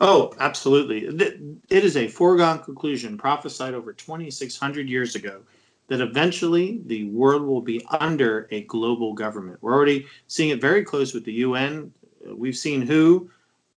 Oh, 0.00 0.32
absolutely. 0.40 1.04
It 1.04 1.84
is 1.84 1.96
a 1.96 2.08
foregone 2.08 2.60
conclusion 2.60 3.18
prophesied 3.18 3.74
over 3.74 3.92
2,600 3.92 4.88
years 4.88 5.14
ago 5.14 5.42
that 5.90 6.00
eventually 6.00 6.80
the 6.86 7.04
world 7.06 7.42
will 7.42 7.60
be 7.60 7.84
under 7.98 8.46
a 8.52 8.62
global 8.62 9.12
government. 9.12 9.58
We're 9.60 9.74
already 9.74 10.06
seeing 10.28 10.50
it 10.50 10.60
very 10.60 10.84
close 10.84 11.12
with 11.12 11.24
the 11.24 11.32
UN. 11.32 11.92
We've 12.32 12.56
seen 12.56 12.80
who 12.80 13.28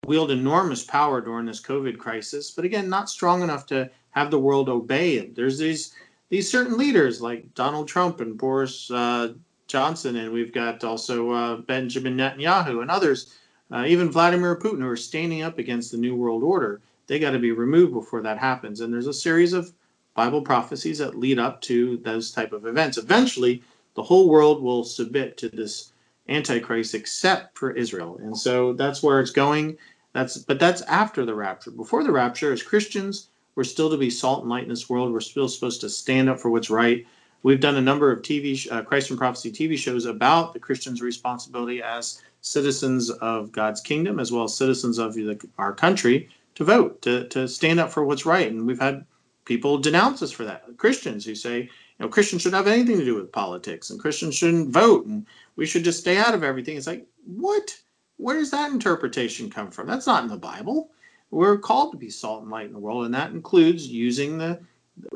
wield 0.04 0.30
enormous 0.30 0.84
power 0.84 1.22
during 1.22 1.46
this 1.46 1.62
COVID 1.62 1.96
crisis, 1.96 2.50
but 2.50 2.66
again, 2.66 2.90
not 2.90 3.08
strong 3.08 3.42
enough 3.42 3.64
to 3.68 3.90
have 4.10 4.30
the 4.30 4.38
world 4.38 4.68
obey 4.68 5.14
it. 5.14 5.34
There's 5.34 5.56
these 5.56 5.94
these 6.28 6.50
certain 6.50 6.76
leaders 6.76 7.22
like 7.22 7.54
Donald 7.54 7.88
Trump 7.88 8.20
and 8.20 8.36
Boris 8.36 8.90
uh, 8.90 9.32
Johnson, 9.66 10.16
and 10.16 10.30
we've 10.30 10.52
got 10.52 10.84
also 10.84 11.30
uh, 11.30 11.56
Benjamin 11.56 12.18
Netanyahu 12.18 12.82
and 12.82 12.90
others, 12.90 13.38
uh, 13.70 13.84
even 13.86 14.10
Vladimir 14.10 14.56
Putin, 14.56 14.80
who 14.80 14.88
are 14.88 14.96
standing 14.96 15.42
up 15.42 15.58
against 15.58 15.90
the 15.90 15.98
New 15.98 16.14
World 16.14 16.42
Order. 16.42 16.82
They 17.06 17.18
got 17.18 17.30
to 17.30 17.38
be 17.38 17.52
removed 17.52 17.94
before 17.94 18.20
that 18.20 18.36
happens. 18.36 18.82
And 18.82 18.92
there's 18.92 19.06
a 19.06 19.14
series 19.14 19.54
of 19.54 19.72
Bible 20.14 20.42
prophecies 20.42 20.98
that 20.98 21.18
lead 21.18 21.38
up 21.38 21.60
to 21.62 21.96
those 21.98 22.30
type 22.30 22.52
of 22.52 22.66
events. 22.66 22.98
Eventually, 22.98 23.62
the 23.94 24.02
whole 24.02 24.28
world 24.28 24.62
will 24.62 24.84
submit 24.84 25.36
to 25.38 25.48
this 25.48 25.92
Antichrist 26.28 26.94
except 26.94 27.58
for 27.58 27.72
Israel. 27.72 28.18
And 28.22 28.36
so 28.36 28.72
that's 28.72 29.02
where 29.02 29.20
it's 29.20 29.30
going. 29.30 29.76
That's 30.12 30.38
but 30.38 30.60
that's 30.60 30.82
after 30.82 31.24
the 31.24 31.34
rapture. 31.34 31.70
Before 31.70 32.04
the 32.04 32.12
rapture, 32.12 32.52
as 32.52 32.62
Christians, 32.62 33.28
we're 33.54 33.64
still 33.64 33.90
to 33.90 33.96
be 33.96 34.10
salt 34.10 34.42
and 34.42 34.50
light 34.50 34.62
in 34.62 34.68
this 34.68 34.88
world. 34.88 35.12
We're 35.12 35.20
still 35.20 35.48
supposed 35.48 35.80
to 35.80 35.88
stand 35.88 36.28
up 36.28 36.38
for 36.38 36.50
what's 36.50 36.70
right. 36.70 37.06
We've 37.42 37.60
done 37.60 37.76
a 37.76 37.80
number 37.80 38.12
of 38.12 38.22
TV, 38.22 38.70
uh, 38.70 38.82
Christ 38.82 39.10
in 39.10 39.16
Prophecy 39.16 39.50
TV 39.50 39.76
shows 39.76 40.04
about 40.04 40.52
the 40.52 40.60
Christian's 40.60 41.02
responsibility 41.02 41.82
as 41.82 42.22
citizens 42.40 43.10
of 43.10 43.50
God's 43.50 43.80
kingdom, 43.80 44.20
as 44.20 44.30
well 44.30 44.44
as 44.44 44.56
citizens 44.56 44.98
of 44.98 45.14
the, 45.14 45.40
our 45.58 45.72
country, 45.72 46.28
to 46.54 46.64
vote, 46.64 47.02
to, 47.02 47.26
to 47.28 47.48
stand 47.48 47.80
up 47.80 47.90
for 47.90 48.04
what's 48.04 48.26
right. 48.26 48.50
And 48.50 48.66
we've 48.66 48.80
had 48.80 49.04
people 49.44 49.78
denounce 49.78 50.22
us 50.22 50.32
for 50.32 50.44
that. 50.44 50.64
Christians 50.76 51.24
who 51.24 51.34
say, 51.34 51.60
you 51.60 51.68
know, 51.98 52.08
Christians 52.08 52.42
shouldn't 52.42 52.64
have 52.64 52.72
anything 52.72 52.98
to 52.98 53.04
do 53.04 53.14
with 53.14 53.32
politics 53.32 53.90
and 53.90 54.00
Christians 54.00 54.34
shouldn't 54.34 54.70
vote 54.70 55.06
and 55.06 55.26
we 55.56 55.66
should 55.66 55.84
just 55.84 56.00
stay 56.00 56.16
out 56.16 56.34
of 56.34 56.44
everything. 56.44 56.76
It's 56.76 56.86
like, 56.86 57.06
what? 57.26 57.76
Where 58.16 58.36
does 58.36 58.50
that 58.50 58.72
interpretation 58.72 59.50
come 59.50 59.70
from? 59.70 59.86
That's 59.86 60.06
not 60.06 60.22
in 60.22 60.30
the 60.30 60.36
Bible. 60.36 60.90
We're 61.30 61.58
called 61.58 61.92
to 61.92 61.98
be 61.98 62.10
salt 62.10 62.42
and 62.42 62.50
light 62.50 62.66
in 62.66 62.74
the 62.74 62.78
world, 62.78 63.06
and 63.06 63.14
that 63.14 63.30
includes 63.30 63.88
using 63.88 64.36
the 64.36 64.60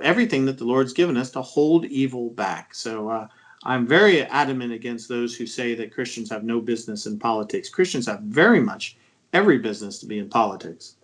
everything 0.03 0.47
that 0.47 0.57
the 0.57 0.65
Lord's 0.65 0.95
given 0.95 1.17
us 1.17 1.31
to 1.33 1.43
hold 1.43 1.85
evil 1.85 2.31
back. 2.31 2.75
So 2.75 3.11
uh, 3.11 3.29
I'm 3.65 3.87
very 3.87 4.23
adamant 4.23 4.73
against 4.73 5.09
those 5.09 5.37
who 5.37 5.47
say 5.47 5.75
that 5.75 5.93
Christians 5.93 6.31
have 6.31 6.45
no 6.45 6.61
business 6.61 7.07
in 7.07 7.19
politics. 7.19 7.69
Christians 7.69 8.07
have 8.07 8.21
very 8.21 8.61
much 8.61 8.97
every 9.33 9.59
business 9.59 9.99
to 10.01 10.07
be 10.07 10.19
in 10.19 10.29
politics. 10.29 10.96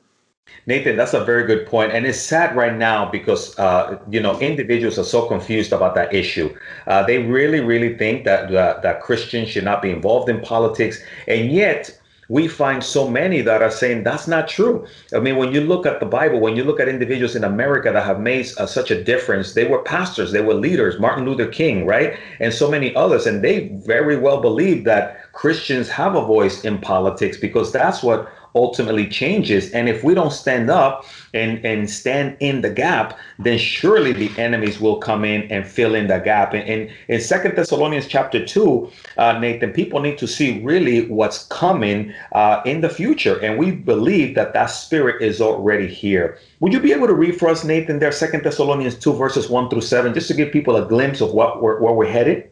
Nathan, 0.66 0.96
that's 0.96 1.14
a 1.14 1.24
very 1.24 1.44
good 1.44 1.66
point, 1.66 1.92
and 1.92 2.06
it's 2.06 2.20
sad 2.20 2.54
right 2.54 2.76
now 2.76 3.10
because 3.10 3.58
uh, 3.58 3.98
you 4.10 4.20
know 4.20 4.38
individuals 4.38 4.98
are 4.98 5.04
so 5.04 5.26
confused 5.26 5.72
about 5.72 5.94
that 5.96 6.14
issue. 6.14 6.54
Uh, 6.86 7.02
they 7.04 7.18
really, 7.18 7.60
really 7.60 7.96
think 7.96 8.24
that 8.24 8.50
that 8.50 9.00
Christians 9.00 9.48
should 9.48 9.64
not 9.64 9.82
be 9.82 9.90
involved 9.90 10.28
in 10.28 10.40
politics, 10.40 11.02
and 11.26 11.50
yet 11.50 11.98
we 12.28 12.46
find 12.46 12.82
so 12.82 13.08
many 13.08 13.42
that 13.42 13.60
are 13.60 13.70
saying 13.70 14.04
that's 14.04 14.28
not 14.28 14.46
true. 14.48 14.86
I 15.14 15.18
mean, 15.18 15.36
when 15.36 15.52
you 15.52 15.60
look 15.60 15.84
at 15.84 15.98
the 15.98 16.06
Bible, 16.06 16.40
when 16.40 16.56
you 16.56 16.64
look 16.64 16.80
at 16.80 16.88
individuals 16.88 17.34
in 17.34 17.44
America 17.44 17.92
that 17.92 18.06
have 18.06 18.20
made 18.20 18.46
uh, 18.56 18.66
such 18.66 18.90
a 18.90 19.02
difference, 19.02 19.54
they 19.54 19.66
were 19.66 19.82
pastors, 19.82 20.30
they 20.32 20.40
were 20.40 20.54
leaders, 20.54 20.98
Martin 21.00 21.26
Luther 21.26 21.48
King, 21.48 21.84
right? 21.84 22.16
And 22.40 22.54
so 22.54 22.70
many 22.70 22.94
others. 22.94 23.26
And 23.26 23.42
they 23.42 23.68
very 23.84 24.16
well 24.16 24.40
believe 24.40 24.84
that 24.84 25.32
Christians 25.32 25.88
have 25.90 26.14
a 26.14 26.24
voice 26.24 26.64
in 26.64 26.78
politics 26.78 27.36
because 27.36 27.72
that's 27.72 28.02
what 28.02 28.32
ultimately 28.54 29.08
changes. 29.08 29.70
And 29.72 29.88
if 29.88 30.04
we 30.04 30.14
don't 30.14 30.32
stand 30.32 30.70
up 30.70 31.06
and, 31.34 31.64
and 31.64 31.88
stand 31.88 32.36
in 32.40 32.60
the 32.60 32.70
gap, 32.70 33.18
then 33.38 33.58
surely 33.58 34.12
the 34.12 34.30
enemies 34.38 34.80
will 34.80 34.96
come 34.96 35.24
in 35.24 35.50
and 35.50 35.66
fill 35.66 35.94
in 35.94 36.08
the 36.08 36.18
gap. 36.18 36.54
And 36.54 36.68
in, 36.68 36.90
in 37.08 37.20
Second 37.20 37.56
Thessalonians 37.56 38.06
chapter 38.06 38.44
2, 38.44 38.90
uh, 39.18 39.38
Nathan, 39.38 39.72
people 39.72 40.00
need 40.00 40.18
to 40.18 40.26
see 40.26 40.62
really 40.62 41.08
what's 41.08 41.44
coming 41.46 42.12
uh, 42.32 42.62
in 42.64 42.80
the 42.80 42.88
future. 42.88 43.38
And 43.40 43.58
we 43.58 43.70
believe 43.70 44.34
that 44.34 44.52
that 44.52 44.66
spirit 44.66 45.22
is 45.22 45.40
already 45.40 45.86
here. 45.86 46.38
Would 46.60 46.72
you 46.72 46.80
be 46.80 46.92
able 46.92 47.06
to 47.06 47.14
read 47.14 47.38
for 47.38 47.48
us, 47.48 47.64
Nathan, 47.64 47.98
there, 47.98 48.12
Second 48.12 48.44
Thessalonians 48.44 48.98
2, 48.98 49.14
verses 49.14 49.48
1 49.48 49.70
through 49.70 49.80
7, 49.80 50.14
just 50.14 50.28
to 50.28 50.34
give 50.34 50.52
people 50.52 50.76
a 50.76 50.86
glimpse 50.86 51.20
of 51.20 51.32
what 51.32 51.62
we're, 51.62 51.80
where 51.80 51.92
we're 51.92 52.10
headed? 52.10 52.50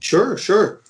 Sure, 0.00 0.36
sure. 0.36 0.82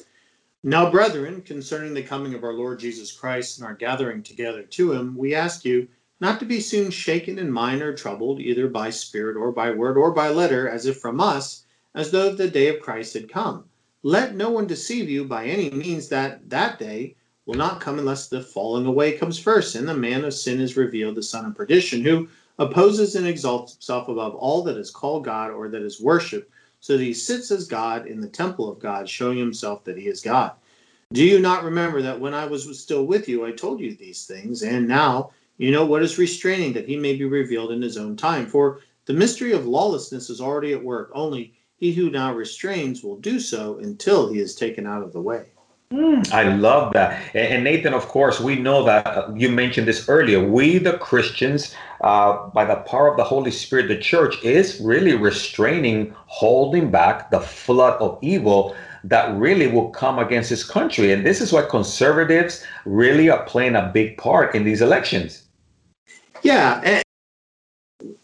Now, 0.69 0.91
brethren, 0.91 1.43
concerning 1.43 1.95
the 1.95 2.03
coming 2.03 2.35
of 2.35 2.43
our 2.43 2.53
Lord 2.53 2.81
Jesus 2.81 3.13
Christ 3.13 3.57
and 3.57 3.65
our 3.65 3.75
gathering 3.75 4.25
together 4.25 4.65
to 4.65 4.93
him, 4.95 5.17
we 5.17 5.33
ask 5.33 5.65
you 5.65 5.87
not 6.21 6.41
to 6.41 6.45
be 6.45 6.59
soon 6.59 6.91
shaken 6.91 7.39
in 7.39 7.53
mind 7.53 7.83
or 7.83 7.95
troubled, 7.95 8.41
either 8.41 8.67
by 8.67 8.91
spirit 8.91 9.37
or 9.37 9.53
by 9.53 9.71
word 9.71 9.97
or 9.97 10.11
by 10.11 10.29
letter, 10.29 10.69
as 10.69 10.85
if 10.85 10.99
from 10.99 11.21
us, 11.21 11.67
as 11.95 12.11
though 12.11 12.35
the 12.35 12.49
day 12.51 12.67
of 12.67 12.83
Christ 12.83 13.15
had 13.15 13.29
come. 13.29 13.67
Let 14.03 14.35
no 14.35 14.51
one 14.51 14.67
deceive 14.67 15.09
you 15.09 15.25
by 15.25 15.47
any 15.47 15.71
means 15.71 16.09
that 16.09 16.51
that 16.51 16.81
day 16.81 17.15
will 17.47 17.55
not 17.55 17.81
come 17.81 18.01
unless 18.01 18.27
the 18.27 18.43
falling 18.43 18.87
away 18.87 19.13
comes 19.13 19.39
first, 19.39 19.77
and 19.77 19.89
the 19.89 19.95
man 19.95 20.25
of 20.25 20.35
sin 20.35 20.61
is 20.61 20.77
revealed, 20.77 21.15
the 21.15 21.23
son 21.23 21.45
of 21.45 21.55
perdition, 21.55 22.03
who 22.03 22.27
opposes 22.59 23.15
and 23.15 23.25
exalts 23.25 23.75
himself 23.75 24.09
above 24.09 24.35
all 24.35 24.65
that 24.65 24.77
is 24.77 24.91
called 24.91 25.25
God 25.25 25.53
or 25.53 25.69
that 25.69 25.83
is 25.83 26.01
worshipped 26.01 26.51
so 26.81 26.97
that 26.97 27.03
he 27.03 27.15
sits 27.15 27.51
as 27.51 27.67
God 27.67 28.07
in 28.07 28.21
the 28.21 28.29
temple 28.29 28.71
of 28.71 28.79
God, 28.79 29.09
showing 29.09 29.39
himself 29.39 29.85
that 29.85 29.99
he 29.99 30.09
is 30.09 30.21
God. 30.21 30.53
Do 31.13 31.25
you 31.25 31.39
not 31.39 31.65
remember 31.65 32.03
that 32.03 32.19
when 32.19 32.35
I 32.35 32.47
was 32.47 32.79
still 32.81 33.07
with 33.07 33.29
you, 33.29 33.47
I 33.47 33.53
told 33.53 33.81
you 33.81 33.95
these 33.95 34.27
things, 34.27 34.63
and 34.63 34.89
now 34.89 35.31
you 35.59 35.71
know 35.71 35.87
what 35.87 36.03
is 36.03 36.19
restraining 36.19 36.73
that 36.75 36.89
he 36.89 36.97
may 36.97 37.17
be 37.17 37.25
revealed 37.25 37.73
in 37.73 37.81
his 37.81 37.97
own 37.97 38.17
time? 38.17 38.47
For 38.47 38.81
the 39.07 39.13
mystery 39.13 39.53
of 39.53 39.67
lawlessness 39.67 40.31
is 40.31 40.41
already 40.41 40.73
at 40.73 40.83
work, 40.83 41.11
only 41.15 41.55
he 41.77 41.93
who 41.93 42.11
now 42.11 42.35
restrains 42.35 43.03
will 43.03 43.19
do 43.19 43.39
so 43.39 43.79
until 43.79 44.29
he 44.29 44.41
is 44.41 44.55
taken 44.55 44.87
out 44.87 45.03
of 45.03 45.13
the 45.13 45.21
way. 45.21 45.47
Mm, 45.93 46.33
I 46.33 46.55
love 46.55 46.93
that. 46.95 47.35
And, 47.35 47.63
Nathan, 47.63 47.95
of 47.95 48.09
course, 48.09 48.41
we 48.41 48.57
know 48.57 48.83
that 48.85 49.07
uh, 49.07 49.33
you 49.37 49.49
mentioned 49.49 49.87
this 49.87 50.09
earlier. 50.09 50.43
We, 50.43 50.79
the 50.79 50.99
Christians, 50.99 51.77
uh, 52.01 52.49
by 52.49 52.65
the 52.65 52.77
power 52.77 53.09
of 53.09 53.17
the 53.17 53.25
Holy 53.25 53.51
Spirit, 53.51 53.89
the 53.89 53.99
church 53.99 54.43
is 54.45 54.81
really 54.81 55.15
restraining, 55.15 56.15
holding 56.27 56.91
back 56.91 57.31
the 57.31 57.41
flood 57.41 58.01
of 58.01 58.19
evil 58.23 58.77
that 59.05 59.37
really 59.37 59.69
will 59.69 59.91
come 59.91 60.19
against 60.19 60.51
this 60.51 60.65
country. 60.65 61.13
And 61.13 61.25
this 61.25 61.41
is 61.41 61.53
why 61.53 61.63
conservatives 61.63 62.65
really 62.85 63.31
are 63.31 63.45
playing 63.45 63.77
a 63.77 63.91
big 63.93 64.19
part 64.19 64.55
in 64.55 64.65
these 64.65 64.83
elections. 64.83 65.45
Yeah. 66.43 66.81
And 66.85 68.17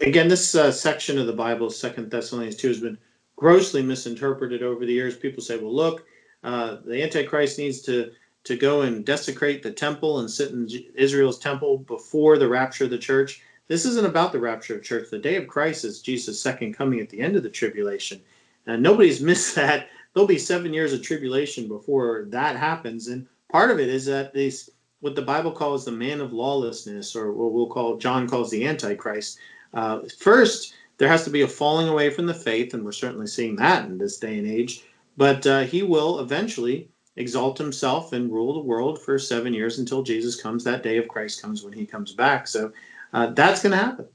again, 0.00 0.28
this 0.28 0.54
uh, 0.54 0.72
section 0.72 1.18
of 1.18 1.26
the 1.26 1.32
Bible, 1.32 1.70
Second 1.70 2.10
Thessalonians 2.10 2.56
2, 2.56 2.68
has 2.68 2.80
been 2.80 2.98
grossly 3.36 3.82
misinterpreted 3.82 4.62
over 4.62 4.84
the 4.84 4.92
years. 4.92 5.16
People 5.16 5.42
say, 5.42 5.56
well, 5.56 5.74
look, 5.74 6.04
uh, 6.42 6.78
the 6.84 7.02
Antichrist 7.02 7.58
needs 7.58 7.80
to 7.82 8.10
to 8.44 8.56
go 8.56 8.82
and 8.82 9.04
desecrate 9.04 9.62
the 9.62 9.72
temple 9.72 10.20
and 10.20 10.30
sit 10.30 10.50
in 10.50 10.68
Israel's 10.94 11.38
temple 11.38 11.78
before 11.78 12.38
the 12.38 12.48
rapture 12.48 12.84
of 12.84 12.90
the 12.90 12.98
church. 12.98 13.42
This 13.68 13.86
isn't 13.86 14.06
about 14.06 14.32
the 14.32 14.38
rapture 14.38 14.74
of 14.74 14.80
the 14.80 14.84
church. 14.84 15.10
The 15.10 15.18
day 15.18 15.36
of 15.36 15.48
Christ 15.48 15.84
is 15.84 16.02
Jesus' 16.02 16.40
second 16.40 16.74
coming 16.74 17.00
at 17.00 17.08
the 17.08 17.20
end 17.20 17.36
of 17.36 17.42
the 17.42 17.50
tribulation. 17.50 18.20
And 18.66 18.82
nobody's 18.82 19.20
missed 19.22 19.54
that. 19.56 19.88
There'll 20.12 20.26
be 20.26 20.38
seven 20.38 20.72
years 20.72 20.92
of 20.92 21.02
tribulation 21.02 21.66
before 21.66 22.26
that 22.28 22.56
happens. 22.56 23.08
And 23.08 23.26
part 23.50 23.70
of 23.70 23.80
it 23.80 23.88
is 23.88 24.04
that 24.06 24.34
these 24.34 24.70
what 25.00 25.14
the 25.14 25.22
Bible 25.22 25.52
calls 25.52 25.84
the 25.84 25.92
man 25.92 26.22
of 26.22 26.32
lawlessness, 26.32 27.14
or 27.14 27.30
what 27.30 27.52
we'll 27.52 27.66
call 27.66 27.98
John 27.98 28.26
calls 28.26 28.50
the 28.50 28.66
Antichrist. 28.66 29.38
Uh, 29.74 30.00
first, 30.18 30.72
there 30.96 31.08
has 31.08 31.24
to 31.24 31.30
be 31.30 31.42
a 31.42 31.48
falling 31.48 31.88
away 31.88 32.08
from 32.08 32.24
the 32.24 32.32
faith, 32.32 32.72
and 32.72 32.82
we're 32.82 32.92
certainly 32.92 33.26
seeing 33.26 33.54
that 33.56 33.84
in 33.84 33.98
this 33.98 34.18
day 34.18 34.38
and 34.38 34.46
age. 34.46 34.84
But 35.18 35.46
uh, 35.46 35.60
he 35.64 35.82
will 35.82 36.20
eventually 36.20 36.88
exalt 37.16 37.58
himself 37.58 38.12
and 38.12 38.32
rule 38.32 38.54
the 38.54 38.68
world 38.68 39.00
for 39.00 39.18
seven 39.18 39.54
years 39.54 39.78
until 39.78 40.02
Jesus 40.02 40.40
comes. 40.40 40.64
That 40.64 40.82
day 40.82 40.98
of 40.98 41.08
Christ 41.08 41.42
comes 41.42 41.62
when 41.62 41.72
he 41.72 41.86
comes 41.86 42.12
back. 42.12 42.46
So 42.48 42.72
uh, 43.12 43.28
that's 43.28 43.62
going 43.62 43.72
to 43.72 43.78
happen. 43.78 44.06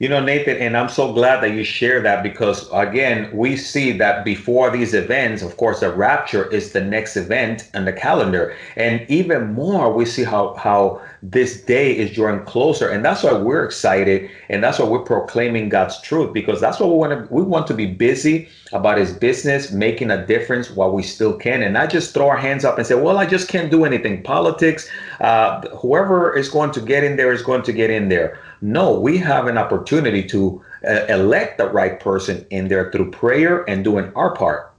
You 0.00 0.08
know, 0.08 0.18
Nathan, 0.18 0.56
and 0.56 0.78
I'm 0.78 0.88
so 0.88 1.12
glad 1.12 1.42
that 1.42 1.50
you 1.50 1.62
share 1.62 2.00
that 2.00 2.22
because, 2.22 2.66
again, 2.72 3.28
we 3.34 3.54
see 3.54 3.92
that 3.98 4.24
before 4.24 4.70
these 4.70 4.94
events, 4.94 5.42
of 5.42 5.58
course, 5.58 5.80
the 5.80 5.92
rapture 5.92 6.46
is 6.46 6.72
the 6.72 6.80
next 6.80 7.18
event 7.18 7.68
on 7.74 7.84
the 7.84 7.92
calendar. 7.92 8.56
And 8.76 9.04
even 9.10 9.52
more, 9.52 9.92
we 9.92 10.06
see 10.06 10.24
how, 10.24 10.54
how 10.54 11.02
this 11.22 11.60
day 11.60 11.94
is 11.94 12.12
drawing 12.12 12.46
closer. 12.46 12.88
And 12.88 13.04
that's 13.04 13.22
why 13.22 13.34
we're 13.34 13.62
excited. 13.62 14.30
And 14.48 14.64
that's 14.64 14.78
why 14.78 14.86
we're 14.86 15.00
proclaiming 15.04 15.68
God's 15.68 16.00
truth 16.00 16.32
because 16.32 16.62
that's 16.62 16.80
what 16.80 16.88
we 16.88 16.96
want 16.96 17.28
to, 17.28 17.34
we 17.34 17.42
want 17.42 17.66
to 17.66 17.74
be 17.74 17.84
busy 17.84 18.48
about 18.72 18.96
his 18.96 19.12
business, 19.12 19.70
making 19.70 20.10
a 20.10 20.26
difference 20.26 20.70
while 20.70 20.92
we 20.92 21.02
still 21.02 21.34
can. 21.34 21.62
And 21.62 21.74
not 21.74 21.90
just 21.90 22.14
throw 22.14 22.28
our 22.30 22.38
hands 22.38 22.64
up 22.64 22.78
and 22.78 22.86
say, 22.86 22.94
well, 22.94 23.18
I 23.18 23.26
just 23.26 23.48
can't 23.48 23.70
do 23.70 23.84
anything. 23.84 24.22
Politics, 24.22 24.88
uh, 25.20 25.60
whoever 25.76 26.34
is 26.34 26.48
going 26.48 26.70
to 26.70 26.80
get 26.80 27.04
in 27.04 27.16
there 27.16 27.32
is 27.32 27.42
going 27.42 27.64
to 27.64 27.72
get 27.74 27.90
in 27.90 28.08
there. 28.08 28.38
No, 28.62 28.98
we 28.98 29.16
have 29.18 29.46
an 29.46 29.58
opportunity 29.58 30.22
to 30.28 30.62
uh, 30.86 31.06
elect 31.08 31.58
the 31.58 31.68
right 31.68 31.98
person 31.98 32.46
in 32.50 32.68
there 32.68 32.90
through 32.90 33.10
prayer 33.10 33.64
and 33.68 33.82
doing 33.82 34.12
our 34.14 34.34
part. 34.34 34.74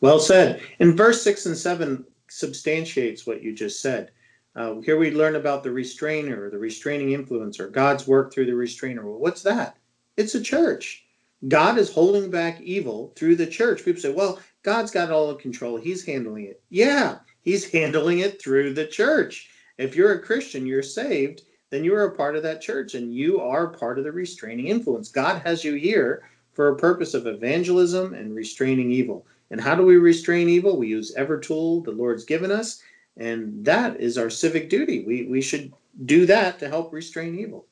Well 0.00 0.20
said. 0.20 0.62
In 0.78 0.96
verse 0.96 1.22
6 1.22 1.46
and 1.46 1.56
7 1.56 2.04
substantiates 2.28 3.26
what 3.26 3.42
you 3.42 3.54
just 3.54 3.80
said. 3.80 4.10
Uh, 4.54 4.80
here 4.80 4.98
we 4.98 5.10
learn 5.10 5.36
about 5.36 5.62
the 5.62 5.70
restrainer, 5.70 6.50
the 6.50 6.58
restraining 6.58 7.10
influencer, 7.10 7.70
God's 7.70 8.06
work 8.06 8.32
through 8.32 8.46
the 8.46 8.54
restrainer. 8.54 9.04
Well, 9.04 9.20
what's 9.20 9.42
that? 9.42 9.76
It's 10.16 10.34
a 10.34 10.40
church. 10.40 11.04
God 11.46 11.78
is 11.78 11.92
holding 11.92 12.30
back 12.30 12.60
evil 12.60 13.12
through 13.16 13.36
the 13.36 13.46
church. 13.46 13.84
People 13.84 14.00
say, 14.00 14.12
well, 14.12 14.40
God's 14.64 14.90
got 14.90 15.10
all 15.10 15.28
the 15.28 15.36
control. 15.36 15.76
He's 15.76 16.04
handling 16.04 16.46
it. 16.46 16.60
Yeah, 16.70 17.18
he's 17.42 17.70
handling 17.72 18.18
it 18.18 18.42
through 18.42 18.74
the 18.74 18.86
church. 18.86 19.48
If 19.78 19.94
you're 19.94 20.14
a 20.14 20.22
Christian, 20.22 20.66
you're 20.66 20.82
saved, 20.82 21.42
then 21.70 21.84
you 21.84 21.94
are 21.94 22.04
a 22.04 22.16
part 22.16 22.36
of 22.36 22.42
that 22.42 22.60
church 22.60 22.94
and 22.94 23.14
you 23.14 23.40
are 23.40 23.68
part 23.68 23.98
of 23.98 24.04
the 24.04 24.12
restraining 24.12 24.68
influence. 24.68 25.08
God 25.08 25.42
has 25.44 25.64
you 25.64 25.74
here 25.74 26.22
for 26.54 26.68
a 26.68 26.76
purpose 26.76 27.14
of 27.14 27.26
evangelism 27.26 28.14
and 28.14 28.34
restraining 28.34 28.90
evil. 28.90 29.26
And 29.50 29.60
how 29.60 29.74
do 29.74 29.84
we 29.84 29.96
restrain 29.96 30.48
evil? 30.48 30.76
We 30.76 30.88
use 30.88 31.14
every 31.16 31.40
tool 31.40 31.82
the 31.82 31.90
Lord's 31.90 32.24
given 32.24 32.50
us, 32.50 32.82
and 33.16 33.64
that 33.64 34.00
is 34.00 34.18
our 34.18 34.30
civic 34.30 34.68
duty. 34.68 35.04
We, 35.04 35.26
we 35.26 35.40
should 35.40 35.72
do 36.04 36.26
that 36.26 36.58
to 36.58 36.68
help 36.68 36.92
restrain 36.92 37.38
evil. 37.38 37.66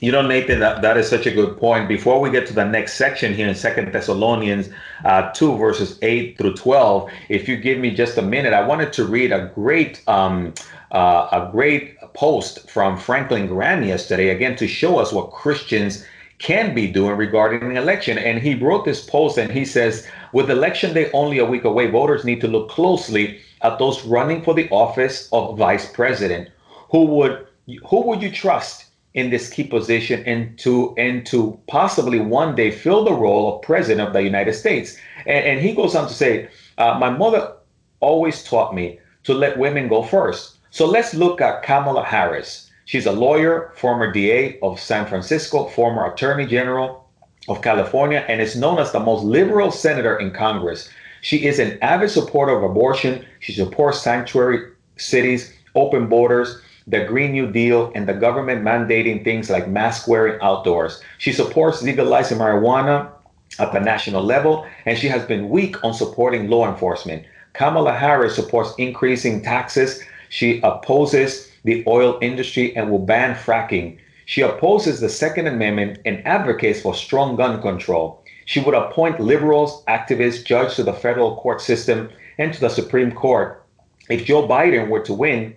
You 0.00 0.12
know, 0.12 0.22
Nathan, 0.22 0.60
that, 0.60 0.80
that 0.82 0.96
is 0.96 1.08
such 1.08 1.26
a 1.26 1.30
good 1.30 1.56
point. 1.56 1.88
Before 1.88 2.20
we 2.20 2.30
get 2.30 2.46
to 2.48 2.52
the 2.52 2.64
next 2.64 2.94
section 2.94 3.34
here 3.34 3.48
in 3.48 3.54
Second 3.54 3.92
Thessalonians 3.92 4.68
uh, 5.04 5.32
2, 5.32 5.56
verses 5.56 5.98
8 6.02 6.38
through 6.38 6.54
12, 6.54 7.10
if 7.28 7.48
you 7.48 7.56
give 7.56 7.78
me 7.78 7.90
just 7.90 8.16
a 8.16 8.22
minute, 8.22 8.52
I 8.52 8.64
wanted 8.64 8.92
to 8.92 9.04
read 9.06 9.32
a 9.32 9.50
great 9.54 10.02
um, 10.06 10.54
uh, 10.92 11.28
a 11.32 11.48
great 11.52 11.98
post 12.14 12.68
from 12.70 12.96
Franklin 12.96 13.46
Graham 13.46 13.82
yesterday, 13.82 14.30
again, 14.30 14.56
to 14.56 14.66
show 14.66 14.98
us 14.98 15.12
what 15.12 15.30
Christians 15.30 16.04
can 16.38 16.74
be 16.74 16.86
doing 16.86 17.16
regarding 17.16 17.68
the 17.68 17.80
election. 17.80 18.16
And 18.16 18.38
he 18.40 18.54
wrote 18.54 18.84
this 18.84 19.04
post 19.04 19.38
and 19.38 19.50
he 19.50 19.64
says, 19.64 20.06
with 20.32 20.50
election 20.50 20.94
day 20.94 21.10
only 21.12 21.38
a 21.38 21.44
week 21.44 21.64
away, 21.64 21.90
voters 21.90 22.24
need 22.24 22.40
to 22.42 22.48
look 22.48 22.70
closely 22.70 23.40
at 23.62 23.78
those 23.78 24.04
running 24.04 24.42
for 24.42 24.54
the 24.54 24.68
office 24.70 25.28
of 25.32 25.58
vice 25.58 25.90
president. 25.90 26.48
Who 26.90 27.04
would 27.06 27.46
who 27.86 28.00
would 28.06 28.22
you 28.22 28.30
trust 28.30 28.86
in 29.14 29.30
this 29.30 29.50
key 29.50 29.64
position 29.64 30.22
and 30.24 30.58
to 30.60 30.94
and 30.96 31.26
to 31.26 31.58
possibly 31.66 32.20
one 32.20 32.54
day 32.54 32.70
fill 32.70 33.04
the 33.04 33.12
role 33.12 33.54
of 33.56 33.62
president 33.62 34.06
of 34.06 34.14
the 34.14 34.22
United 34.22 34.54
States? 34.54 34.96
And, 35.26 35.44
and 35.44 35.60
he 35.60 35.74
goes 35.74 35.94
on 35.94 36.08
to 36.08 36.14
say, 36.14 36.48
uh, 36.78 36.98
my 36.98 37.10
mother 37.10 37.52
always 38.00 38.44
taught 38.44 38.74
me 38.74 39.00
to 39.24 39.34
let 39.34 39.58
women 39.58 39.88
go 39.88 40.02
first. 40.02 40.57
So 40.70 40.86
let's 40.86 41.14
look 41.14 41.40
at 41.40 41.62
Kamala 41.62 42.04
Harris. 42.04 42.70
She's 42.84 43.06
a 43.06 43.12
lawyer, 43.12 43.72
former 43.76 44.12
DA 44.12 44.58
of 44.60 44.80
San 44.80 45.06
Francisco, 45.06 45.66
former 45.66 46.10
Attorney 46.10 46.46
General 46.46 47.08
of 47.48 47.62
California, 47.62 48.24
and 48.28 48.40
is 48.40 48.56
known 48.56 48.78
as 48.78 48.92
the 48.92 49.00
most 49.00 49.24
liberal 49.24 49.70
senator 49.70 50.18
in 50.18 50.30
Congress. 50.30 50.88
She 51.20 51.46
is 51.46 51.58
an 51.58 51.78
avid 51.82 52.10
supporter 52.10 52.56
of 52.56 52.62
abortion. 52.62 53.24
She 53.40 53.52
supports 53.52 54.00
sanctuary 54.00 54.72
cities, 54.96 55.52
open 55.74 56.06
borders, 56.08 56.60
the 56.86 57.04
Green 57.04 57.32
New 57.32 57.50
Deal, 57.50 57.92
and 57.94 58.08
the 58.08 58.14
government 58.14 58.62
mandating 58.62 59.24
things 59.24 59.50
like 59.50 59.68
mask 59.68 60.08
wearing 60.08 60.40
outdoors. 60.40 61.02
She 61.18 61.32
supports 61.32 61.82
legalizing 61.82 62.38
marijuana 62.38 63.10
at 63.58 63.72
the 63.72 63.80
national 63.80 64.22
level, 64.22 64.66
and 64.86 64.98
she 64.98 65.08
has 65.08 65.24
been 65.24 65.48
weak 65.48 65.82
on 65.84 65.92
supporting 65.92 66.48
law 66.48 66.70
enforcement. 66.70 67.24
Kamala 67.52 67.92
Harris 67.92 68.36
supports 68.36 68.74
increasing 68.78 69.42
taxes 69.42 70.02
she 70.28 70.60
opposes 70.62 71.50
the 71.64 71.84
oil 71.86 72.18
industry 72.20 72.74
and 72.76 72.90
will 72.90 72.98
ban 72.98 73.34
fracking. 73.34 73.98
She 74.26 74.42
opposes 74.42 75.00
the 75.00 75.08
Second 75.08 75.46
Amendment 75.46 75.98
and 76.04 76.26
advocates 76.26 76.80
for 76.80 76.94
strong 76.94 77.36
gun 77.36 77.60
control. 77.62 78.22
She 78.44 78.60
would 78.60 78.74
appoint 78.74 79.20
liberals, 79.20 79.84
activists, 79.86 80.44
judges 80.44 80.76
to 80.76 80.82
the 80.82 80.92
federal 80.92 81.36
court 81.36 81.60
system 81.60 82.10
and 82.38 82.52
to 82.52 82.60
the 82.60 82.68
Supreme 82.68 83.12
Court. 83.12 83.62
If 84.08 84.24
Joe 84.24 84.46
Biden 84.46 84.88
were 84.88 85.00
to 85.00 85.12
win 85.12 85.56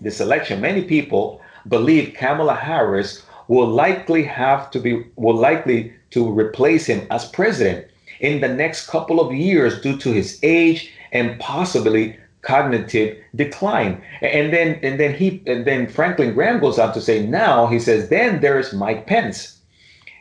this 0.00 0.20
election, 0.20 0.60
many 0.60 0.82
people 0.82 1.40
believe 1.68 2.14
Kamala 2.14 2.54
Harris 2.54 3.22
will 3.48 3.68
likely 3.68 4.22
have 4.22 4.70
to 4.72 4.80
be 4.80 5.04
will 5.16 5.36
likely 5.36 5.92
to 6.10 6.28
replace 6.28 6.86
him 6.86 7.06
as 7.10 7.28
president 7.30 7.86
in 8.20 8.40
the 8.40 8.48
next 8.48 8.88
couple 8.88 9.20
of 9.20 9.32
years 9.32 9.80
due 9.80 9.96
to 9.98 10.12
his 10.12 10.38
age 10.42 10.90
and 11.12 11.38
possibly 11.38 12.16
cognitive 12.46 13.18
decline. 13.34 14.00
And 14.22 14.52
then 14.52 14.78
and 14.82 14.98
then 15.00 15.14
he 15.14 15.42
and 15.46 15.66
then 15.66 15.88
Franklin 15.88 16.32
Graham 16.32 16.60
goes 16.60 16.78
on 16.78 16.94
to 16.94 17.00
say 17.00 17.26
now 17.26 17.66
he 17.66 17.78
says 17.78 18.08
then 18.08 18.40
there's 18.40 18.72
Mike 18.72 19.06
Pence. 19.06 19.58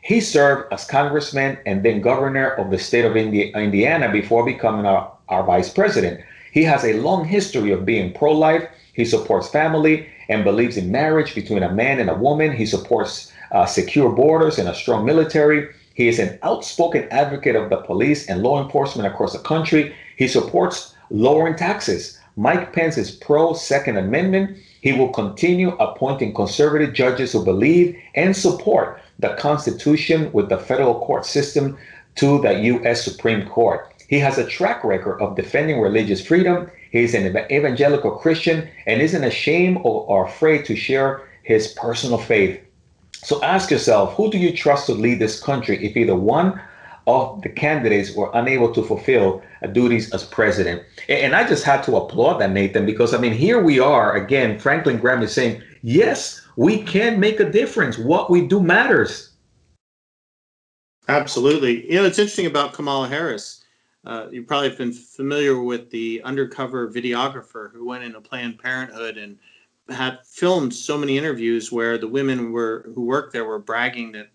He 0.01 0.19
served 0.19 0.71
as 0.73 0.85
congressman 0.85 1.57
and 1.65 1.83
then 1.83 2.01
governor 2.01 2.49
of 2.49 2.69
the 2.69 2.77
state 2.77 3.05
of 3.05 3.15
Indiana 3.15 4.11
before 4.11 4.45
becoming 4.45 4.85
our, 4.85 5.11
our 5.29 5.43
vice 5.43 5.69
president. 5.69 6.21
He 6.51 6.63
has 6.63 6.83
a 6.83 6.99
long 7.01 7.25
history 7.25 7.71
of 7.71 7.85
being 7.85 8.13
pro-life. 8.13 8.67
He 8.93 9.03
supports 9.03 9.49
family 9.49 10.07
and 10.29 10.43
believes 10.43 10.77
in 10.77 10.91
marriage 10.91 11.33
between 11.35 11.63
a 11.63 11.73
man 11.73 11.99
and 11.99 12.09
a 12.09 12.15
woman. 12.15 12.51
He 12.51 12.65
supports 12.65 13.31
uh, 13.51 13.65
secure 13.65 14.11
borders 14.11 14.59
and 14.59 14.69
a 14.69 14.75
strong 14.75 15.05
military. 15.05 15.69
He 15.95 16.07
is 16.07 16.19
an 16.19 16.39
outspoken 16.43 17.07
advocate 17.11 17.55
of 17.55 17.69
the 17.69 17.77
police 17.77 18.29
and 18.29 18.43
law 18.43 18.63
enforcement 18.63 19.07
across 19.07 19.33
the 19.33 19.39
country. 19.39 19.95
He 20.17 20.27
supports 20.27 20.94
lowering 21.09 21.55
taxes. 21.55 22.19
Mike 22.37 22.73
Pence 22.73 22.97
is 22.97 23.11
pro 23.11 23.53
Second 23.53 23.97
Amendment. 23.97 24.57
He 24.81 24.93
will 24.93 25.09
continue 25.09 25.69
appointing 25.77 26.33
conservative 26.33 26.93
judges 26.93 27.31
who 27.31 27.43
believe 27.43 27.97
and 28.15 28.35
support 28.35 29.01
the 29.19 29.29
Constitution 29.35 30.31
with 30.33 30.49
the 30.49 30.57
federal 30.57 30.99
court 30.99 31.25
system 31.25 31.77
to 32.15 32.41
the 32.41 32.53
U.S. 32.59 33.03
Supreme 33.03 33.47
Court. 33.47 33.93
He 34.07 34.19
has 34.19 34.37
a 34.37 34.45
track 34.45 34.83
record 34.83 35.21
of 35.21 35.35
defending 35.35 35.79
religious 35.79 36.25
freedom. 36.25 36.69
He 36.91 37.03
is 37.03 37.13
an 37.13 37.35
evangelical 37.51 38.11
Christian 38.11 38.67
and 38.85 39.01
isn't 39.01 39.23
ashamed 39.23 39.79
or 39.83 40.25
afraid 40.25 40.65
to 40.65 40.75
share 40.75 41.27
his 41.43 41.69
personal 41.69 42.17
faith. 42.17 42.59
So 43.13 43.41
ask 43.43 43.71
yourself, 43.71 44.13
who 44.13 44.29
do 44.29 44.37
you 44.37 44.55
trust 44.55 44.85
to 44.85 44.93
lead 44.93 45.19
this 45.19 45.41
country 45.41 45.83
if 45.83 45.97
either 45.97 46.15
one 46.15 46.61
of 47.07 47.41
the 47.41 47.49
candidates 47.49 48.15
were 48.15 48.31
unable 48.33 48.73
to 48.73 48.83
fulfill 48.83 49.41
duties 49.73 50.11
as 50.13 50.23
president. 50.23 50.81
And 51.07 51.35
I 51.35 51.47
just 51.47 51.63
had 51.63 51.83
to 51.83 51.97
applaud 51.97 52.39
that, 52.39 52.51
Nathan, 52.51 52.85
because 52.85 53.13
I 53.13 53.19
mean, 53.19 53.33
here 53.33 53.61
we 53.61 53.79
are 53.79 54.15
again. 54.15 54.57
Franklin 54.59 54.97
Graham 54.97 55.21
is 55.21 55.31
saying, 55.31 55.61
yes, 55.83 56.41
we 56.55 56.81
can 56.81 57.19
make 57.19 57.39
a 57.39 57.49
difference. 57.49 57.97
What 57.97 58.29
we 58.29 58.47
do 58.47 58.59
matters. 58.59 59.31
Absolutely. 61.07 61.87
You 61.91 61.99
know, 61.99 62.05
it's 62.05 62.17
interesting 62.17 62.47
about 62.47 62.73
Kamala 62.73 63.07
Harris. 63.07 63.63
uh, 64.05 64.27
you 64.31 64.43
probably 64.43 64.69
have 64.69 64.77
been 64.77 64.93
familiar 64.93 65.59
with 65.61 65.89
the 65.89 66.21
undercover 66.23 66.89
videographer 66.91 67.71
who 67.71 67.85
went 67.85 68.03
into 68.03 68.21
Planned 68.21 68.59
Parenthood 68.59 69.17
and 69.17 69.37
had 69.89 70.19
filmed 70.25 70.73
so 70.73 70.97
many 70.97 71.17
interviews 71.17 71.71
where 71.71 71.97
the 71.97 72.07
women 72.07 72.51
were 72.51 72.89
who 72.93 73.01
worked 73.01 73.33
there 73.33 73.45
were 73.45 73.59
bragging 73.59 74.11
that 74.11 74.29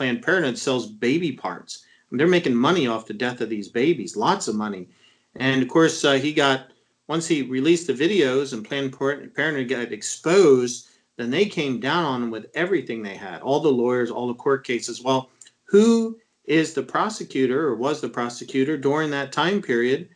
Planned 0.00 0.22
Parenthood 0.22 0.56
sells 0.56 0.86
baby 0.86 1.30
parts. 1.30 1.84
They're 2.10 2.26
making 2.26 2.54
money 2.54 2.86
off 2.86 3.04
the 3.04 3.12
death 3.12 3.42
of 3.42 3.50
these 3.50 3.68
babies, 3.68 4.16
lots 4.16 4.48
of 4.48 4.54
money. 4.54 4.88
And 5.36 5.62
of 5.62 5.68
course, 5.68 6.02
uh, 6.02 6.14
he 6.14 6.32
got 6.32 6.68
once 7.06 7.28
he 7.28 7.42
released 7.42 7.86
the 7.86 7.92
videos 7.92 8.54
and 8.54 8.64
Planned 8.64 8.96
Parenthood 8.98 9.68
got 9.68 9.92
exposed, 9.92 10.88
then 11.18 11.28
they 11.28 11.44
came 11.44 11.80
down 11.80 12.06
on 12.06 12.22
him 12.22 12.30
with 12.30 12.46
everything 12.54 13.02
they 13.02 13.14
had, 13.14 13.42
all 13.42 13.60
the 13.60 13.68
lawyers, 13.68 14.10
all 14.10 14.26
the 14.26 14.32
court 14.32 14.66
cases. 14.66 15.02
Well, 15.02 15.28
who 15.64 16.18
is 16.46 16.72
the 16.72 16.82
prosecutor 16.82 17.68
or 17.68 17.76
was 17.76 18.00
the 18.00 18.08
prosecutor 18.08 18.78
during 18.78 19.10
that 19.10 19.32
time 19.32 19.60
period? 19.60 20.08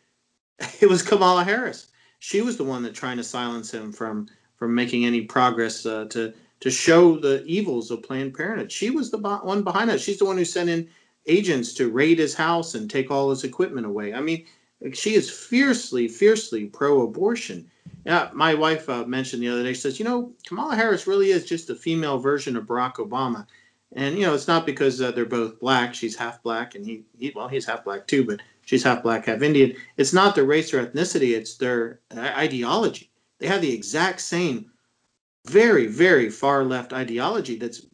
It 0.81 0.89
was 0.89 1.03
Kamala 1.03 1.43
Harris. 1.43 1.89
She 2.17 2.41
was 2.41 2.57
the 2.57 2.63
one 2.63 2.81
that 2.83 2.95
trying 2.95 3.17
to 3.17 3.23
silence 3.23 3.71
him 3.71 3.91
from 3.91 4.29
from 4.55 4.73
making 4.73 5.05
any 5.05 5.21
progress 5.21 5.85
uh, 5.85 6.05
to 6.05 6.33
to 6.61 6.71
show 6.71 7.17
the 7.17 7.43
evils 7.45 7.91
of 7.91 8.03
Planned 8.03 8.33
Parenthood. 8.33 8.71
She 8.71 8.89
was 8.89 9.11
the 9.11 9.17
one 9.17 9.63
behind 9.63 9.89
that. 9.89 10.01
She's 10.01 10.19
the 10.19 10.25
one 10.25 10.37
who 10.37 10.45
sent 10.45 10.69
in 10.69 10.87
agents 11.27 11.73
to 11.73 11.89
raid 11.89 12.19
his 12.19 12.33
house 12.33 12.75
and 12.75 12.89
take 12.89 13.11
all 13.11 13.29
his 13.29 13.43
equipment 13.43 13.85
away. 13.85 14.13
I 14.13 14.21
mean, 14.21 14.45
she 14.93 15.15
is 15.15 15.29
fiercely, 15.29 16.07
fiercely 16.07 16.65
pro-abortion. 16.65 17.69
Yeah, 18.05 18.29
my 18.33 18.53
wife 18.53 18.87
uh, 18.89 19.05
mentioned 19.05 19.41
the 19.41 19.49
other 19.49 19.63
day. 19.63 19.73
She 19.73 19.81
says, 19.81 19.99
you 19.99 20.05
know, 20.05 20.31
Kamala 20.45 20.75
Harris 20.75 21.07
really 21.07 21.31
is 21.31 21.45
just 21.45 21.69
a 21.69 21.75
female 21.75 22.19
version 22.19 22.55
of 22.55 22.65
Barack 22.65 22.95
Obama, 22.95 23.47
and 23.93 24.17
you 24.17 24.25
know, 24.25 24.33
it's 24.33 24.47
not 24.47 24.65
because 24.65 25.01
uh, 25.01 25.11
they're 25.11 25.25
both 25.25 25.59
black. 25.59 25.95
She's 25.95 26.15
half 26.15 26.43
black, 26.43 26.75
and 26.75 26.85
he, 26.85 27.03
he, 27.17 27.31
well, 27.35 27.47
he's 27.47 27.65
half 27.65 27.83
black 27.83 28.05
too, 28.05 28.23
but 28.23 28.41
she's 28.63 28.83
half 28.83 29.01
black, 29.01 29.25
half 29.25 29.41
Indian. 29.41 29.75
It's 29.97 30.13
not 30.13 30.35
their 30.35 30.43
race 30.43 30.73
or 30.73 30.85
ethnicity; 30.85 31.35
it's 31.35 31.55
their 31.55 32.01
uh, 32.15 32.31
ideology. 32.35 33.09
They 33.39 33.47
have 33.47 33.61
the 33.61 33.73
exact 33.73 34.21
same, 34.21 34.71
very, 35.45 35.87
very 35.87 36.29
far 36.29 36.63
left 36.63 36.93
ideology. 36.93 37.57
That's 37.57 37.85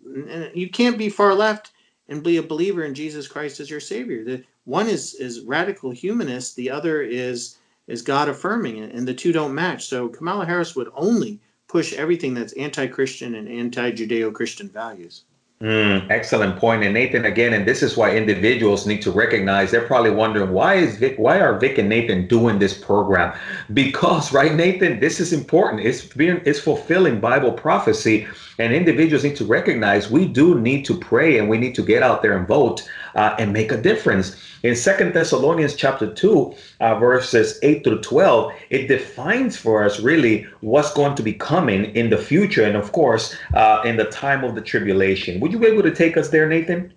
you 0.53 0.69
can't 0.69 0.97
be 0.97 1.09
far 1.09 1.33
left 1.33 1.71
and 2.09 2.23
be 2.23 2.37
a 2.37 2.43
believer 2.43 2.83
in 2.83 2.93
Jesus 2.93 3.27
Christ 3.27 3.59
as 3.59 3.69
your 3.69 3.79
Savior. 3.79 4.23
The, 4.23 4.43
one 4.65 4.87
is 4.87 5.15
is 5.15 5.41
radical 5.41 5.91
humanist, 5.91 6.55
the 6.55 6.69
other 6.69 7.01
is 7.01 7.57
is 7.87 8.01
God 8.01 8.29
affirming, 8.29 8.77
it, 8.77 8.93
and 8.93 9.07
the 9.07 9.13
two 9.13 9.31
don't 9.31 9.55
match. 9.55 9.85
So 9.85 10.07
Kamala 10.07 10.45
Harris 10.45 10.75
would 10.75 10.89
only 10.95 11.39
push 11.67 11.93
everything 11.93 12.33
that's 12.33 12.53
anti-Christian 12.53 13.35
and 13.35 13.47
anti-Judeo-Christian 13.47 14.69
values. 14.69 15.23
Mm, 15.61 16.09
excellent 16.09 16.57
point. 16.57 16.83
And 16.83 16.95
Nathan, 16.95 17.25
again, 17.25 17.53
and 17.53 17.67
this 17.67 17.83
is 17.83 17.95
why 17.95 18.15
individuals 18.15 18.87
need 18.87 19.03
to 19.03 19.11
recognize 19.11 19.69
they're 19.69 19.85
probably 19.85 20.09
wondering 20.09 20.51
why 20.53 20.75
is 20.75 20.97
Vic, 20.97 21.15
why 21.19 21.39
are 21.39 21.59
Vic 21.59 21.77
and 21.77 21.87
Nathan 21.87 22.25
doing 22.25 22.57
this 22.57 22.73
program? 22.73 23.37
Because, 23.71 24.33
right, 24.33 24.55
Nathan, 24.55 24.99
this 24.99 25.19
is 25.19 25.31
important. 25.31 25.85
It's 25.85 26.03
being 26.03 26.41
it's 26.45 26.59
fulfilling 26.59 27.19
Bible 27.19 27.51
prophecy, 27.51 28.27
and 28.57 28.73
individuals 28.73 29.23
need 29.23 29.35
to 29.37 29.45
recognize 29.45 30.11
we 30.11 30.25
do 30.25 30.59
need 30.59 30.85
to 30.85 30.97
pray 30.97 31.37
and 31.37 31.49
we 31.49 31.57
need 31.57 31.75
to 31.75 31.81
get 31.81 32.03
out 32.03 32.21
there 32.21 32.37
and 32.37 32.47
vote 32.47 32.87
uh, 33.15 33.35
and 33.39 33.53
make 33.53 33.71
a 33.71 33.81
difference. 33.81 34.35
In 34.63 34.75
Second 34.75 35.13
Thessalonians 35.13 35.75
chapter 35.75 36.13
2, 36.13 36.53
uh, 36.81 36.99
verses 36.99 37.57
8 37.63 37.83
through 37.83 38.01
12, 38.01 38.53
it 38.69 38.87
defines 38.87 39.57
for 39.57 39.83
us 39.83 39.99
really 39.99 40.45
what's 40.59 40.93
going 40.93 41.15
to 41.15 41.23
be 41.23 41.33
coming 41.33 41.85
in 41.95 42.09
the 42.09 42.17
future 42.17 42.63
and, 42.63 42.75
of 42.75 42.91
course, 42.91 43.35
uh, 43.55 43.81
in 43.85 43.97
the 43.97 44.05
time 44.05 44.43
of 44.43 44.53
the 44.53 44.61
tribulation. 44.61 45.39
Would 45.39 45.51
you 45.51 45.59
be 45.59 45.67
able 45.67 45.83
to 45.83 45.93
take 45.93 46.15
us 46.15 46.29
there, 46.29 46.47
Nathan? 46.47 46.93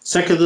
Second, 0.00 0.38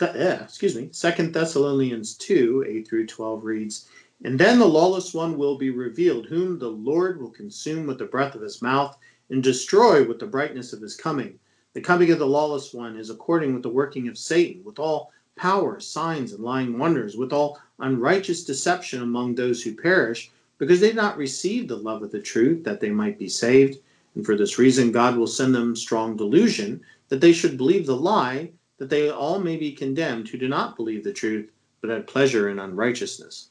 yeah, 0.00 0.44
excuse 0.44 0.76
me. 0.76 0.88
Second 0.92 1.34
Thessalonians 1.34 2.14
2, 2.14 2.64
8 2.68 2.88
through 2.88 3.06
12 3.08 3.44
reads, 3.44 3.88
And 4.24 4.38
then 4.38 4.60
the 4.60 4.68
lawless 4.68 5.12
one 5.12 5.36
will 5.36 5.58
be 5.58 5.70
revealed, 5.70 6.26
whom 6.26 6.60
the 6.60 6.68
Lord 6.68 7.20
will 7.20 7.30
consume 7.30 7.88
with 7.88 7.98
the 7.98 8.04
breath 8.04 8.36
of 8.36 8.42
his 8.42 8.62
mouth 8.62 8.96
and 9.30 9.42
destroy 9.42 10.06
with 10.06 10.18
the 10.18 10.26
brightness 10.26 10.72
of 10.72 10.80
his 10.80 10.96
coming. 10.96 11.38
The 11.72 11.80
coming 11.80 12.10
of 12.12 12.18
the 12.18 12.26
lawless 12.26 12.72
one 12.72 12.96
is 12.96 13.10
according 13.10 13.52
with 13.52 13.62
the 13.62 13.68
working 13.68 14.08
of 14.08 14.18
Satan, 14.18 14.62
with 14.64 14.78
all 14.78 15.10
power, 15.36 15.80
signs, 15.80 16.32
and 16.32 16.44
lying 16.44 16.78
wonders, 16.78 17.16
with 17.16 17.32
all 17.32 17.58
unrighteous 17.80 18.44
deception 18.44 19.02
among 19.02 19.34
those 19.34 19.62
who 19.62 19.74
perish, 19.74 20.30
because 20.58 20.80
they 20.80 20.88
did 20.88 20.96
not 20.96 21.16
receive 21.16 21.66
the 21.66 21.76
love 21.76 22.02
of 22.02 22.12
the 22.12 22.20
truth, 22.20 22.62
that 22.64 22.80
they 22.80 22.90
might 22.90 23.18
be 23.18 23.28
saved. 23.28 23.78
And 24.14 24.24
for 24.24 24.36
this 24.36 24.58
reason, 24.58 24.92
God 24.92 25.16
will 25.16 25.26
send 25.26 25.54
them 25.54 25.74
strong 25.74 26.16
delusion, 26.16 26.80
that 27.08 27.20
they 27.20 27.32
should 27.32 27.56
believe 27.56 27.86
the 27.86 27.96
lie, 27.96 28.50
that 28.78 28.88
they 28.88 29.10
all 29.10 29.40
may 29.40 29.56
be 29.56 29.72
condemned 29.72 30.28
who 30.28 30.38
do 30.38 30.48
not 30.48 30.76
believe 30.76 31.02
the 31.02 31.12
truth, 31.12 31.50
but 31.80 31.90
had 31.90 32.06
pleasure 32.06 32.48
in 32.50 32.60
unrighteousness. 32.60 33.48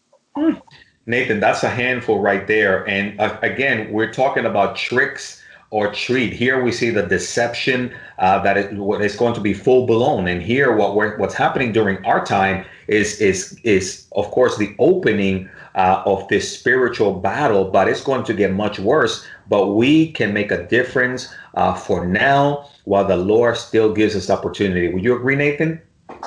Nathan, 1.06 1.40
that's 1.40 1.64
a 1.64 1.70
handful 1.70 2.20
right 2.20 2.48
there. 2.48 2.88
And 2.88 3.20
uh, 3.20 3.38
again, 3.42 3.92
we're 3.92 4.14
talking 4.14 4.46
about 4.46 4.78
tricks 4.78 5.43
or 5.74 5.92
treat. 5.92 6.32
Here 6.32 6.62
we 6.62 6.72
see 6.72 6.92
the 6.92 7.02
deception 7.02 7.96
uh, 8.20 8.38
that 8.44 8.58
it, 8.58 8.74
is 9.02 9.16
going 9.16 9.34
to 9.34 9.42
be 9.42 9.56
full 9.56 9.88
blown, 9.88 10.28
and 10.28 10.40
here 10.40 10.76
what 10.76 10.96
what's 10.96 11.34
happening 11.34 11.72
during 11.72 11.98
our 12.06 12.24
time 12.24 12.64
is 12.88 13.20
is 13.20 13.60
is 13.64 14.06
of 14.12 14.30
course 14.30 14.56
the 14.58 14.76
opening 14.78 15.50
uh, 15.74 16.04
of 16.06 16.28
this 16.28 16.46
spiritual 16.60 17.14
battle, 17.16 17.66
but 17.66 17.88
it's 17.88 18.04
going 18.04 18.24
to 18.26 18.36
get 18.36 18.54
much 18.54 18.78
worse. 18.78 19.26
But 19.50 19.70
we 19.70 20.12
can 20.12 20.32
make 20.32 20.52
a 20.52 20.68
difference 20.68 21.34
uh, 21.56 21.74
for 21.74 22.06
now, 22.06 22.70
while 22.86 23.06
the 23.06 23.18
Lord 23.18 23.58
still 23.58 23.92
gives 23.92 24.16
us 24.16 24.30
opportunity. 24.30 24.94
Would 24.94 25.04
you 25.04 25.16
agree, 25.16 25.36
Nathan? 25.36 25.82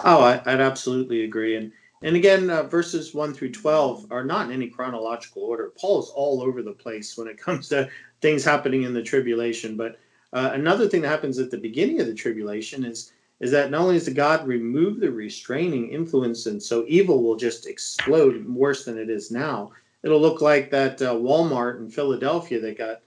Oh, 0.05 0.23
I, 0.23 0.43
would 0.45 0.61
absolutely 0.61 1.23
agree, 1.23 1.55
and 1.55 1.71
and 2.03 2.15
again, 2.15 2.51
uh, 2.51 2.63
verses 2.65 3.15
1 3.15 3.33
through 3.33 3.53
12 3.53 4.13
are 4.13 4.25
not 4.25 4.47
in 4.47 4.53
any 4.53 4.69
chronological 4.69 5.43
order. 5.43 5.73
Paul 5.81 6.03
is 6.03 6.11
all 6.15 6.43
over 6.43 6.63
the 6.63 6.73
place 6.73 7.17
when 7.17 7.27
it 7.27 7.39
comes 7.39 7.69
to 7.71 7.89
things 8.21 8.45
happening 8.45 8.83
in 8.83 8.95
the 8.95 9.03
tribulation. 9.03 9.77
But 9.77 9.99
uh, 10.33 10.51
another 10.53 10.89
thing 10.89 11.03
that 11.03 11.09
happens 11.09 11.39
at 11.39 11.51
the 11.51 11.59
beginning 11.59 12.01
of 12.01 12.07
the 12.07 12.15
tribulation 12.15 12.85
is 12.85 13.13
is 13.41 13.51
that 13.51 13.71
not 13.71 13.83
only 13.83 13.99
does 13.99 14.09
God 14.09 14.47
remove 14.47 14.99
the 14.99 15.11
restraining 15.11 15.91
influence, 15.91 16.47
and 16.47 16.63
so 16.63 16.87
evil 16.89 17.23
will 17.23 17.37
just 17.37 17.67
explode 17.67 18.47
worse 18.49 18.87
than 18.87 18.97
it 18.97 19.11
is 19.11 19.31
now. 19.31 19.73
It'll 20.03 20.21
look 20.21 20.41
like 20.41 20.71
that 20.71 21.03
uh, 21.03 21.15
Walmart 21.15 21.79
in 21.79 21.91
Philadelphia 21.91 22.61
that 22.61 22.79
got 22.79 23.03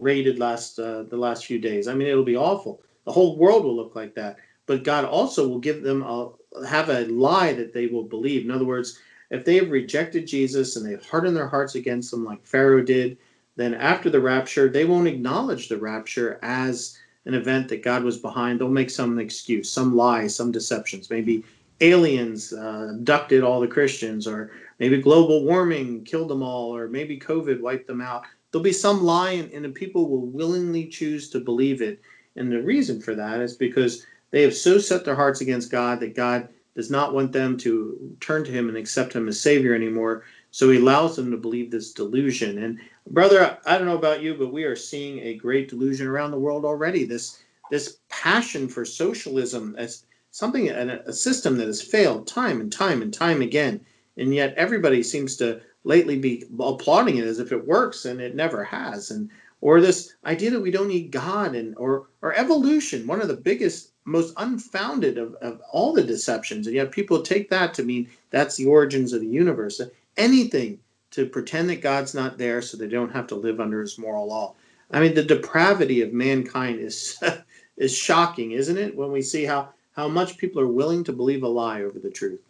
raided 0.00 0.38
last 0.38 0.78
uh, 0.78 1.02
the 1.02 1.16
last 1.16 1.44
few 1.44 1.58
days. 1.58 1.86
I 1.86 1.94
mean, 1.94 2.08
it'll 2.08 2.24
be 2.24 2.36
awful. 2.36 2.80
The 3.04 3.12
whole 3.12 3.36
world 3.36 3.64
will 3.64 3.76
look 3.76 3.94
like 3.94 4.14
that. 4.14 4.38
But 4.66 4.84
God 4.84 5.04
also 5.04 5.46
will 5.46 5.58
give 5.58 5.82
them 5.82 6.02
a 6.02 6.30
have 6.66 6.88
a 6.88 7.04
lie 7.06 7.52
that 7.52 7.72
they 7.74 7.86
will 7.86 8.04
believe. 8.04 8.44
In 8.44 8.50
other 8.50 8.64
words, 8.64 8.98
if 9.30 9.44
they 9.44 9.56
have 9.56 9.70
rejected 9.70 10.26
Jesus 10.26 10.76
and 10.76 10.86
they've 10.86 11.04
hardened 11.04 11.36
their 11.36 11.48
hearts 11.48 11.74
against 11.74 12.12
him, 12.12 12.24
like 12.24 12.46
Pharaoh 12.46 12.82
did, 12.82 13.18
then 13.56 13.74
after 13.74 14.10
the 14.10 14.20
rapture, 14.20 14.68
they 14.68 14.84
won't 14.84 15.08
acknowledge 15.08 15.68
the 15.68 15.78
rapture 15.78 16.38
as 16.42 16.98
an 17.26 17.34
event 17.34 17.68
that 17.68 17.82
God 17.82 18.02
was 18.02 18.18
behind. 18.18 18.60
They'll 18.60 18.68
make 18.68 18.90
some 18.90 19.18
excuse, 19.18 19.70
some 19.70 19.96
lie, 19.96 20.26
some 20.26 20.52
deceptions. 20.52 21.10
Maybe 21.10 21.44
aliens 21.80 22.52
uh, 22.52 22.92
abducted 22.94 23.42
all 23.42 23.60
the 23.60 23.68
Christians, 23.68 24.26
or 24.26 24.50
maybe 24.78 25.00
global 25.00 25.44
warming 25.44 26.04
killed 26.04 26.30
them 26.30 26.42
all, 26.42 26.74
or 26.74 26.88
maybe 26.88 27.18
COVID 27.18 27.60
wiped 27.60 27.86
them 27.86 28.00
out. 28.00 28.24
There'll 28.50 28.62
be 28.62 28.72
some 28.72 29.02
lie, 29.02 29.32
and, 29.32 29.50
and 29.52 29.64
the 29.64 29.70
people 29.70 30.08
will 30.08 30.26
willingly 30.26 30.86
choose 30.86 31.30
to 31.30 31.40
believe 31.40 31.82
it. 31.82 32.00
And 32.36 32.50
the 32.50 32.62
reason 32.62 33.00
for 33.00 33.14
that 33.14 33.40
is 33.40 33.56
because 33.56 34.06
they 34.30 34.42
have 34.42 34.54
so 34.54 34.78
set 34.78 35.04
their 35.04 35.14
hearts 35.14 35.40
against 35.40 35.70
God 35.70 36.00
that 36.00 36.16
God 36.16 36.48
does 36.74 36.90
not 36.90 37.14
want 37.14 37.32
them 37.32 37.56
to 37.58 38.16
turn 38.20 38.44
to 38.44 38.50
Him 38.50 38.68
and 38.68 38.76
accept 38.76 39.12
Him 39.12 39.28
as 39.28 39.40
Savior 39.40 39.74
anymore. 39.74 40.24
So 40.50 40.70
He 40.70 40.78
allows 40.78 41.16
them 41.16 41.30
to 41.30 41.36
believe 41.36 41.70
this 41.70 41.92
delusion. 41.92 42.62
And 42.62 42.80
brother, 43.10 43.58
I 43.66 43.78
don't 43.78 43.86
know 43.86 43.96
about 43.96 44.22
you, 44.22 44.34
but 44.34 44.52
we 44.52 44.64
are 44.64 44.76
seeing 44.76 45.20
a 45.20 45.34
great 45.34 45.68
delusion 45.68 46.06
around 46.06 46.30
the 46.30 46.38
world 46.38 46.64
already. 46.64 47.04
This 47.04 47.42
this 47.70 47.98
passion 48.08 48.68
for 48.68 48.84
socialism 48.84 49.74
as 49.78 50.04
something 50.30 50.68
and 50.68 50.90
a 50.90 51.12
system 51.12 51.56
that 51.56 51.66
has 51.66 51.80
failed 51.80 52.26
time 52.26 52.60
and 52.60 52.70
time 52.70 53.02
and 53.02 53.12
time 53.12 53.40
again, 53.40 53.80
and 54.16 54.34
yet 54.34 54.54
everybody 54.56 55.02
seems 55.02 55.36
to 55.36 55.60
lately 55.84 56.18
be 56.18 56.44
applauding 56.60 57.16
it 57.16 57.24
as 57.24 57.38
if 57.38 57.52
it 57.52 57.66
works, 57.66 58.04
and 58.04 58.20
it 58.20 58.34
never 58.34 58.64
has. 58.64 59.10
And 59.10 59.30
or 59.60 59.80
this 59.80 60.14
idea 60.26 60.50
that 60.50 60.60
we 60.60 60.70
don't 60.70 60.88
need 60.88 61.10
God 61.10 61.54
and 61.54 61.74
or 61.76 62.08
or 62.22 62.34
evolution, 62.34 63.06
one 63.06 63.20
of 63.20 63.28
the 63.28 63.36
biggest, 63.36 63.92
most 64.04 64.34
unfounded 64.36 65.18
of, 65.18 65.34
of 65.36 65.60
all 65.72 65.92
the 65.92 66.02
deceptions, 66.02 66.66
and 66.66 66.76
yet 66.76 66.90
people 66.90 67.22
take 67.22 67.48
that 67.50 67.72
to 67.74 67.82
mean 67.82 68.08
that's 68.30 68.56
the 68.56 68.66
origins 68.66 69.12
of 69.12 69.20
the 69.20 69.26
universe. 69.26 69.80
Anything 70.16 70.78
to 71.14 71.26
pretend 71.26 71.70
that 71.70 71.80
God's 71.80 72.12
not 72.12 72.38
there 72.38 72.60
so 72.60 72.76
they 72.76 72.88
don't 72.88 73.12
have 73.12 73.28
to 73.28 73.36
live 73.36 73.60
under 73.60 73.80
his 73.80 73.98
moral 73.98 74.26
law. 74.26 74.54
I 74.90 75.00
mean, 75.00 75.14
the 75.14 75.22
depravity 75.22 76.02
of 76.02 76.12
mankind 76.12 76.80
is 76.80 77.18
is 77.76 77.96
shocking, 77.96 78.52
isn't 78.52 78.76
it? 78.76 78.96
When 78.96 79.12
we 79.12 79.22
see 79.22 79.44
how 79.44 79.70
how 79.92 80.08
much 80.08 80.38
people 80.38 80.60
are 80.60 80.66
willing 80.66 81.04
to 81.04 81.12
believe 81.12 81.44
a 81.44 81.48
lie 81.48 81.82
over 81.82 82.00
the 82.00 82.10
truth. 82.10 82.40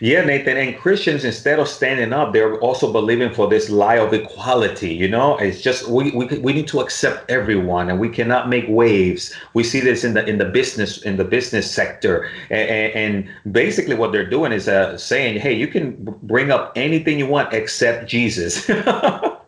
Yeah, 0.00 0.24
Nathan. 0.24 0.56
And 0.56 0.76
Christians, 0.76 1.24
instead 1.24 1.58
of 1.58 1.68
standing 1.68 2.12
up, 2.12 2.32
they're 2.32 2.58
also 2.60 2.92
believing 2.92 3.32
for 3.32 3.48
this 3.48 3.70
lie 3.70 3.98
of 3.98 4.12
equality. 4.12 4.94
You 4.94 5.08
know, 5.08 5.36
it's 5.38 5.60
just 5.60 5.88
we, 5.88 6.10
we 6.12 6.26
we 6.38 6.52
need 6.52 6.68
to 6.68 6.80
accept 6.80 7.30
everyone, 7.30 7.90
and 7.90 8.00
we 8.00 8.08
cannot 8.08 8.48
make 8.48 8.64
waves. 8.68 9.34
We 9.54 9.62
see 9.64 9.80
this 9.80 10.04
in 10.04 10.14
the 10.14 10.24
in 10.26 10.38
the 10.38 10.46
business 10.46 11.02
in 11.02 11.16
the 11.16 11.24
business 11.24 11.70
sector, 11.70 12.28
and, 12.50 12.92
and 12.94 13.54
basically 13.54 13.94
what 13.94 14.12
they're 14.12 14.28
doing 14.28 14.52
is 14.52 14.68
uh, 14.68 14.96
saying, 14.98 15.40
"Hey, 15.40 15.52
you 15.54 15.68
can 15.68 15.96
bring 16.22 16.50
up 16.50 16.72
anything 16.76 17.18
you 17.18 17.26
want 17.26 17.52
except 17.52 18.08
Jesus." 18.08 18.68
well, 18.68 19.38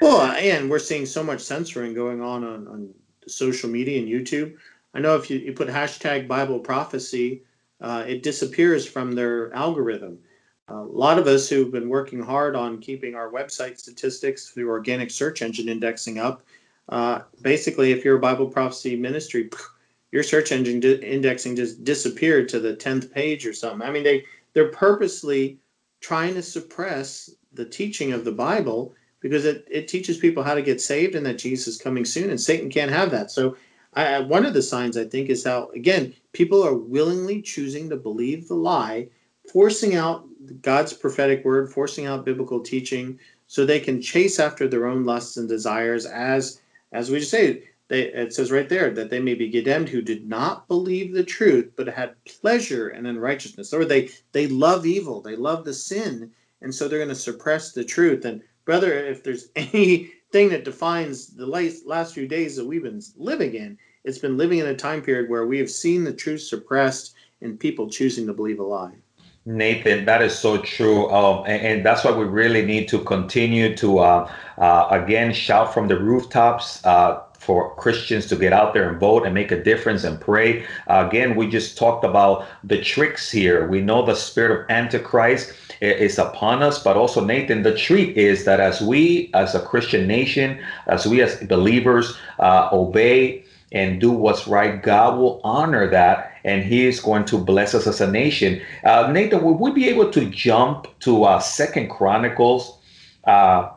and 0.00 0.70
we're 0.70 0.78
seeing 0.78 1.06
so 1.06 1.22
much 1.22 1.40
censoring 1.40 1.94
going 1.94 2.20
on 2.22 2.44
on, 2.44 2.68
on 2.68 2.94
social 3.26 3.68
media 3.68 3.98
and 4.00 4.08
YouTube. 4.08 4.56
I 4.94 5.00
know 5.00 5.16
if 5.16 5.30
you, 5.30 5.38
you 5.38 5.52
put 5.52 5.68
hashtag 5.68 6.28
Bible 6.28 6.58
prophecy 6.58 7.42
uh, 7.82 8.04
it 8.06 8.22
disappears 8.22 8.86
from 8.86 9.12
their 9.12 9.52
algorithm. 9.52 10.18
a 10.68 10.74
lot 10.74 11.18
of 11.18 11.26
us 11.26 11.48
who've 11.48 11.72
been 11.72 11.88
working 11.88 12.22
hard 12.22 12.56
on 12.56 12.78
keeping 12.78 13.14
our 13.14 13.30
website 13.30 13.78
statistics 13.78 14.50
through 14.50 14.70
organic 14.70 15.10
search 15.10 15.42
engine 15.42 15.68
indexing 15.68 16.18
up, 16.18 16.42
uh, 16.88 17.22
basically, 17.42 17.92
if 17.92 18.04
you're 18.04 18.16
a 18.16 18.20
Bible 18.20 18.46
prophecy 18.46 18.96
ministry, 18.96 19.50
your 20.12 20.22
search 20.22 20.52
engine 20.52 20.80
di- 20.80 21.02
indexing 21.02 21.56
just 21.56 21.84
disappeared 21.84 22.48
to 22.48 22.60
the 22.60 22.74
10th 22.74 23.10
page 23.10 23.46
or 23.46 23.52
something. 23.52 23.86
I 23.86 23.90
mean, 23.90 24.04
they, 24.04 24.24
they're 24.52 24.68
purposely 24.68 25.58
trying 26.00 26.34
to 26.34 26.42
suppress 26.42 27.30
the 27.52 27.64
teaching 27.64 28.12
of 28.12 28.24
the 28.24 28.32
Bible 28.32 28.94
because 29.20 29.44
it, 29.44 29.66
it 29.70 29.88
teaches 29.88 30.18
people 30.18 30.42
how 30.42 30.54
to 30.54 30.62
get 30.62 30.80
saved 30.80 31.14
and 31.14 31.24
that 31.24 31.38
Jesus 31.38 31.66
is 31.66 31.80
coming 31.80 32.04
soon, 32.04 32.30
and 32.30 32.40
Satan 32.40 32.68
can't 32.70 32.90
have 32.90 33.10
that. 33.10 33.30
So 33.30 33.56
I, 33.94 34.20
one 34.20 34.44
of 34.44 34.54
the 34.54 34.62
signs 34.62 34.96
I 34.96 35.04
think 35.04 35.28
is 35.28 35.44
how 35.44 35.68
again 35.74 36.14
people 36.32 36.62
are 36.62 36.74
willingly 36.74 37.42
choosing 37.42 37.88
to 37.90 37.96
believe 37.96 38.48
the 38.48 38.54
lie, 38.54 39.08
forcing 39.52 39.94
out 39.94 40.26
God's 40.62 40.92
prophetic 40.92 41.44
word, 41.44 41.72
forcing 41.72 42.06
out 42.06 42.24
biblical 42.24 42.60
teaching, 42.60 43.18
so 43.46 43.64
they 43.64 43.80
can 43.80 44.00
chase 44.00 44.40
after 44.40 44.66
their 44.66 44.86
own 44.86 45.04
lusts 45.04 45.36
and 45.36 45.48
desires. 45.48 46.06
As 46.06 46.60
as 46.92 47.10
we 47.10 47.18
just 47.18 47.30
say, 47.30 47.64
they, 47.88 48.02
it 48.12 48.34
says 48.34 48.50
right 48.50 48.68
there 48.68 48.90
that 48.90 49.10
they 49.10 49.20
may 49.20 49.34
be 49.34 49.50
condemned 49.50 49.88
who 49.88 50.02
did 50.02 50.28
not 50.28 50.68
believe 50.68 51.12
the 51.12 51.24
truth, 51.24 51.72
but 51.76 51.88
had 51.88 52.22
pleasure 52.24 52.90
in 52.90 53.06
unrighteousness, 53.06 53.72
or 53.72 53.84
they 53.84 54.10
they 54.32 54.46
love 54.46 54.86
evil, 54.86 55.20
they 55.20 55.36
love 55.36 55.64
the 55.64 55.74
sin, 55.74 56.30
and 56.60 56.74
so 56.74 56.88
they're 56.88 56.98
going 56.98 57.08
to 57.08 57.14
suppress 57.14 57.72
the 57.72 57.84
truth. 57.84 58.24
And 58.24 58.42
brother, 58.64 58.92
if 58.92 59.22
there's 59.22 59.48
any 59.56 60.12
thing 60.32 60.48
that 60.48 60.64
defines 60.64 61.28
the 61.28 61.46
last 61.46 62.14
few 62.14 62.26
days 62.26 62.56
that 62.56 62.64
we've 62.64 62.82
been 62.82 63.02
living 63.16 63.54
in. 63.54 63.78
It's 64.04 64.18
been 64.18 64.36
living 64.36 64.58
in 64.58 64.66
a 64.66 64.74
time 64.74 65.00
period 65.00 65.30
where 65.30 65.46
we 65.46 65.58
have 65.58 65.70
seen 65.70 66.02
the 66.02 66.12
truth 66.12 66.42
suppressed 66.42 67.14
and 67.40 67.58
people 67.58 67.88
choosing 67.88 68.26
to 68.26 68.32
believe 68.32 68.58
a 68.58 68.64
lie. 68.64 68.94
Nathan, 69.44 70.04
that 70.06 70.22
is 70.22 70.36
so 70.36 70.58
true. 70.58 71.10
Um, 71.10 71.44
and, 71.46 71.62
and, 71.62 71.86
that's 71.86 72.04
why 72.04 72.12
we 72.12 72.24
really 72.24 72.64
need 72.64 72.88
to 72.88 73.00
continue 73.00 73.76
to, 73.76 73.98
uh, 73.98 74.32
uh, 74.58 74.86
again, 74.90 75.32
shout 75.32 75.72
from 75.74 75.88
the 75.88 75.98
rooftops. 75.98 76.84
Uh, 76.84 77.22
for 77.38 77.74
Christians 77.74 78.26
to 78.26 78.36
get 78.36 78.52
out 78.52 78.72
there 78.72 78.88
and 78.88 79.00
vote 79.00 79.24
and 79.24 79.34
make 79.34 79.50
a 79.50 79.60
difference 79.60 80.04
and 80.04 80.20
pray. 80.20 80.64
Again, 80.86 81.34
we 81.34 81.48
just 81.48 81.76
talked 81.76 82.04
about 82.04 82.46
the 82.62 82.80
tricks 82.80 83.32
here. 83.32 83.66
We 83.66 83.80
know 83.80 84.06
the 84.06 84.14
spirit 84.14 84.60
of 84.60 84.70
Antichrist 84.70 85.52
is 85.80 86.20
upon 86.20 86.62
us, 86.62 86.80
but 86.80 86.96
also, 86.96 87.24
Nathan, 87.24 87.64
the 87.64 87.76
treat 87.76 88.16
is 88.16 88.44
that 88.44 88.60
as 88.60 88.80
we, 88.80 89.28
as 89.34 89.56
a 89.56 89.60
Christian 89.60 90.06
nation, 90.06 90.62
as 90.86 91.04
we 91.04 91.20
as 91.20 91.34
believers 91.48 92.16
uh, 92.38 92.68
obey 92.72 93.44
and 93.72 94.00
do 94.00 94.10
what's 94.10 94.46
right, 94.46 94.82
God 94.82 95.18
will 95.18 95.40
honor 95.42 95.88
that 95.90 96.32
and 96.44 96.62
he 96.62 96.86
is 96.86 97.00
going 97.00 97.24
to 97.26 97.38
bless 97.38 97.74
us 97.74 97.86
as 97.86 98.00
a 98.00 98.10
nation. 98.10 98.60
Uh, 98.84 99.10
Nathan, 99.12 99.42
would 99.42 99.58
we 99.58 99.72
be 99.72 99.88
able 99.88 100.10
to 100.10 100.24
jump 100.26 100.86
to 101.00 101.24
uh, 101.24 101.38
Second 101.38 101.88
Chronicles 101.88 102.78
uh, 103.24 103.70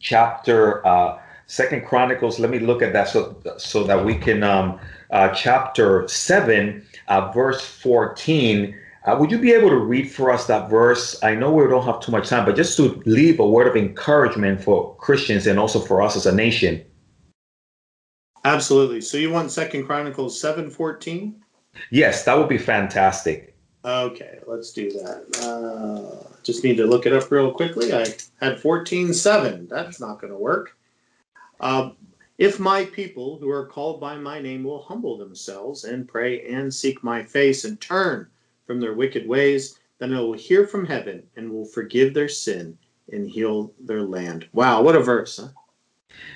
chapter 0.00 0.86
uh, 0.86 1.18
Second 1.46 1.86
Chronicles? 1.86 2.38
Let 2.38 2.50
me 2.50 2.58
look 2.58 2.82
at 2.82 2.92
that 2.92 3.08
so 3.08 3.36
so 3.56 3.84
that 3.84 4.04
we 4.04 4.16
can 4.16 4.42
um, 4.42 4.78
uh, 5.10 5.28
chapter 5.28 6.06
seven, 6.08 6.86
uh, 7.08 7.32
verse 7.32 7.64
fourteen. 7.64 8.76
Uh, 9.04 9.16
would 9.18 9.30
you 9.30 9.38
be 9.38 9.52
able 9.52 9.68
to 9.68 9.78
read 9.78 10.10
for 10.10 10.32
us 10.32 10.46
that 10.48 10.68
verse? 10.68 11.16
I 11.22 11.36
know 11.36 11.52
we 11.52 11.66
don't 11.68 11.84
have 11.84 12.00
too 12.00 12.10
much 12.10 12.28
time, 12.28 12.44
but 12.44 12.56
just 12.56 12.76
to 12.78 13.00
leave 13.06 13.38
a 13.38 13.46
word 13.46 13.68
of 13.68 13.76
encouragement 13.76 14.60
for 14.60 14.96
Christians 14.96 15.46
and 15.46 15.60
also 15.60 15.78
for 15.78 16.02
us 16.02 16.16
as 16.16 16.26
a 16.26 16.34
nation. 16.34 16.84
Absolutely. 18.46 19.00
So 19.00 19.18
you 19.18 19.30
want 19.30 19.50
Second 19.50 19.86
Chronicles 19.86 20.40
seven 20.40 20.70
fourteen? 20.70 21.42
Yes, 21.90 22.24
that 22.24 22.38
would 22.38 22.48
be 22.48 22.58
fantastic. 22.58 23.56
Okay, 23.84 24.38
let's 24.46 24.72
do 24.72 24.90
that. 24.92 25.24
Uh, 25.42 26.28
just 26.44 26.62
need 26.62 26.76
to 26.76 26.86
look 26.86 27.06
it 27.06 27.12
up 27.12 27.28
real 27.32 27.52
quickly. 27.52 27.92
I 27.92 28.06
had 28.40 28.60
fourteen 28.60 29.12
seven. 29.12 29.66
That's 29.66 30.00
not 30.00 30.20
going 30.20 30.32
to 30.32 30.38
work. 30.38 30.76
Uh, 31.58 31.90
if 32.38 32.60
my 32.60 32.84
people 32.84 33.36
who 33.38 33.50
are 33.50 33.66
called 33.66 34.00
by 34.00 34.16
my 34.16 34.40
name 34.40 34.62
will 34.62 34.82
humble 34.82 35.18
themselves 35.18 35.82
and 35.82 36.06
pray 36.06 36.46
and 36.46 36.72
seek 36.72 37.02
my 37.02 37.24
face 37.24 37.64
and 37.64 37.80
turn 37.80 38.28
from 38.64 38.78
their 38.78 38.94
wicked 38.94 39.26
ways, 39.26 39.80
then 39.98 40.14
I 40.14 40.20
will 40.20 40.34
hear 40.34 40.68
from 40.68 40.86
heaven 40.86 41.24
and 41.36 41.50
will 41.50 41.64
forgive 41.64 42.14
their 42.14 42.28
sin 42.28 42.78
and 43.10 43.28
heal 43.28 43.72
their 43.80 44.02
land. 44.02 44.48
Wow, 44.52 44.82
what 44.82 44.94
a 44.94 45.00
verse, 45.00 45.38
huh? 45.38 45.48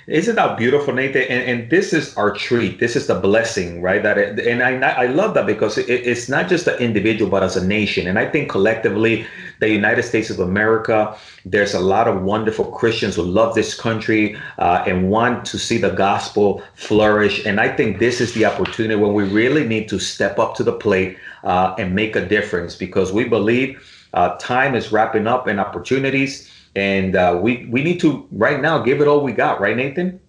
Isn't 0.07 0.35
that 0.35 0.57
beautiful, 0.57 0.93
Nathan? 0.93 1.21
And, 1.23 1.43
and, 1.43 1.69
this 1.69 1.93
is 1.93 2.15
our 2.17 2.33
treat. 2.33 2.79
This 2.79 2.95
is 2.95 3.05
the 3.07 3.15
blessing, 3.15 3.81
right? 3.81 4.01
That 4.01 4.17
it, 4.17 4.39
and 4.39 4.63
I 4.63 5.03
I 5.03 5.05
love 5.05 5.35
that 5.35 5.45
because 5.45 5.77
it, 5.77 5.87
it's 5.89 6.27
not 6.27 6.49
just 6.49 6.65
the 6.65 6.77
individual, 6.79 7.29
but 7.29 7.43
as 7.43 7.55
a 7.55 7.65
nation. 7.65 8.07
And 8.07 8.17
I 8.17 8.25
think 8.29 8.49
collectively, 8.49 9.27
the 9.59 9.69
United 9.69 10.03
States 10.03 10.31
of 10.31 10.39
America, 10.39 11.15
there's 11.45 11.75
a 11.75 11.79
lot 11.79 12.07
of 12.07 12.23
wonderful 12.23 12.65
Christians 12.65 13.15
who 13.15 13.21
love 13.21 13.53
this 13.53 13.79
country 13.79 14.35
uh, 14.57 14.83
and 14.87 15.09
want 15.09 15.45
to 15.45 15.59
see 15.59 15.77
the 15.77 15.91
gospel 15.91 16.63
flourish. 16.73 17.45
And 17.45 17.59
I 17.59 17.73
think 17.75 17.99
this 17.99 18.19
is 18.19 18.33
the 18.33 18.45
opportunity 18.45 18.95
when 18.95 19.13
we 19.13 19.23
really 19.23 19.67
need 19.67 19.87
to 19.89 19.99
step 19.99 20.39
up 20.39 20.55
to 20.55 20.63
the 20.63 20.73
plate 20.73 21.17
uh, 21.43 21.75
and 21.77 21.93
make 21.93 22.15
a 22.15 22.25
difference 22.25 22.75
because 22.75 23.13
we 23.13 23.25
believe 23.25 23.79
uh, 24.13 24.35
time 24.39 24.75
is 24.75 24.91
wrapping 24.91 25.27
up 25.27 25.47
and 25.47 25.59
opportunities 25.59 26.49
and 26.75 27.15
uh, 27.15 27.39
we 27.41 27.65
we 27.67 27.83
need 27.83 27.99
to 28.01 28.27
right 28.31 28.61
now 28.61 28.79
give 28.79 29.01
it 29.01 29.07
all 29.07 29.21
we 29.21 29.33
got, 29.33 29.59
right, 29.59 29.75
Nathan? 29.75 30.19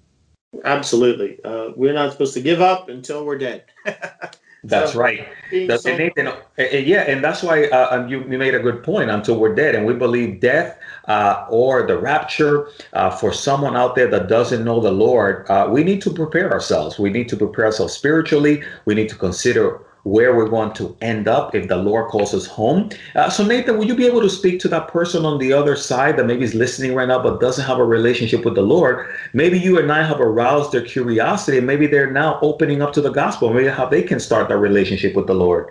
Absolutely. 0.64 1.42
Uh, 1.44 1.70
we're 1.76 1.94
not 1.94 2.12
supposed 2.12 2.34
to 2.34 2.40
give 2.40 2.60
up 2.60 2.88
until 2.88 3.24
we're 3.24 3.38
dead. 3.38 3.64
that's 4.64 4.92
so, 4.92 4.98
right. 4.98 5.26
That's, 5.50 5.84
so- 5.84 5.96
Nathan, 5.96 6.28
uh, 6.28 6.36
uh, 6.58 6.62
yeah, 6.62 7.02
and 7.02 7.24
that's 7.24 7.42
why 7.42 7.66
uh, 7.66 7.96
um, 7.96 8.08
you, 8.08 8.20
you 8.28 8.38
made 8.38 8.54
a 8.54 8.58
good 8.58 8.82
point. 8.82 9.10
Until 9.10 9.38
we're 9.38 9.54
dead, 9.54 9.74
and 9.74 9.86
we 9.86 9.94
believe 9.94 10.40
death 10.40 10.78
uh, 11.08 11.46
or 11.48 11.86
the 11.86 11.98
rapture 11.98 12.68
uh, 12.92 13.10
for 13.10 13.32
someone 13.32 13.76
out 13.76 13.94
there 13.94 14.08
that 14.08 14.28
doesn't 14.28 14.64
know 14.64 14.80
the 14.80 14.92
Lord, 14.92 15.46
we 15.70 15.84
need 15.84 16.02
to 16.02 16.10
prepare 16.10 16.52
ourselves. 16.52 16.98
We 16.98 17.10
need 17.10 17.28
to 17.30 17.36
prepare 17.36 17.66
ourselves 17.66 17.94
spiritually. 17.94 18.62
We 18.84 18.94
need 18.94 19.08
to 19.08 19.16
consider 19.16 19.80
where 20.04 20.36
we're 20.36 20.48
going 20.48 20.72
to 20.74 20.96
end 21.00 21.28
up 21.28 21.54
if 21.54 21.68
the 21.68 21.76
Lord 21.76 22.10
calls 22.10 22.34
us 22.34 22.46
home. 22.46 22.90
Uh, 23.14 23.30
so, 23.30 23.44
Nathan, 23.44 23.78
would 23.78 23.88
you 23.88 23.94
be 23.94 24.06
able 24.06 24.20
to 24.20 24.30
speak 24.30 24.58
to 24.60 24.68
that 24.68 24.88
person 24.88 25.24
on 25.24 25.38
the 25.38 25.52
other 25.52 25.76
side 25.76 26.16
that 26.16 26.26
maybe 26.26 26.44
is 26.44 26.54
listening 26.54 26.94
right 26.94 27.06
now 27.08 27.22
but 27.22 27.40
doesn't 27.40 27.64
have 27.64 27.78
a 27.78 27.84
relationship 27.84 28.44
with 28.44 28.54
the 28.54 28.62
Lord? 28.62 29.14
Maybe 29.32 29.58
you 29.58 29.78
and 29.78 29.92
I 29.92 30.02
have 30.02 30.20
aroused 30.20 30.72
their 30.72 30.82
curiosity, 30.82 31.58
and 31.58 31.66
maybe 31.66 31.86
they're 31.86 32.10
now 32.10 32.38
opening 32.42 32.82
up 32.82 32.92
to 32.94 33.00
the 33.00 33.10
gospel. 33.10 33.52
Maybe 33.52 33.68
how 33.68 33.86
they 33.86 34.02
can 34.02 34.18
start 34.18 34.48
that 34.48 34.58
relationship 34.58 35.14
with 35.14 35.26
the 35.26 35.34
Lord. 35.34 35.70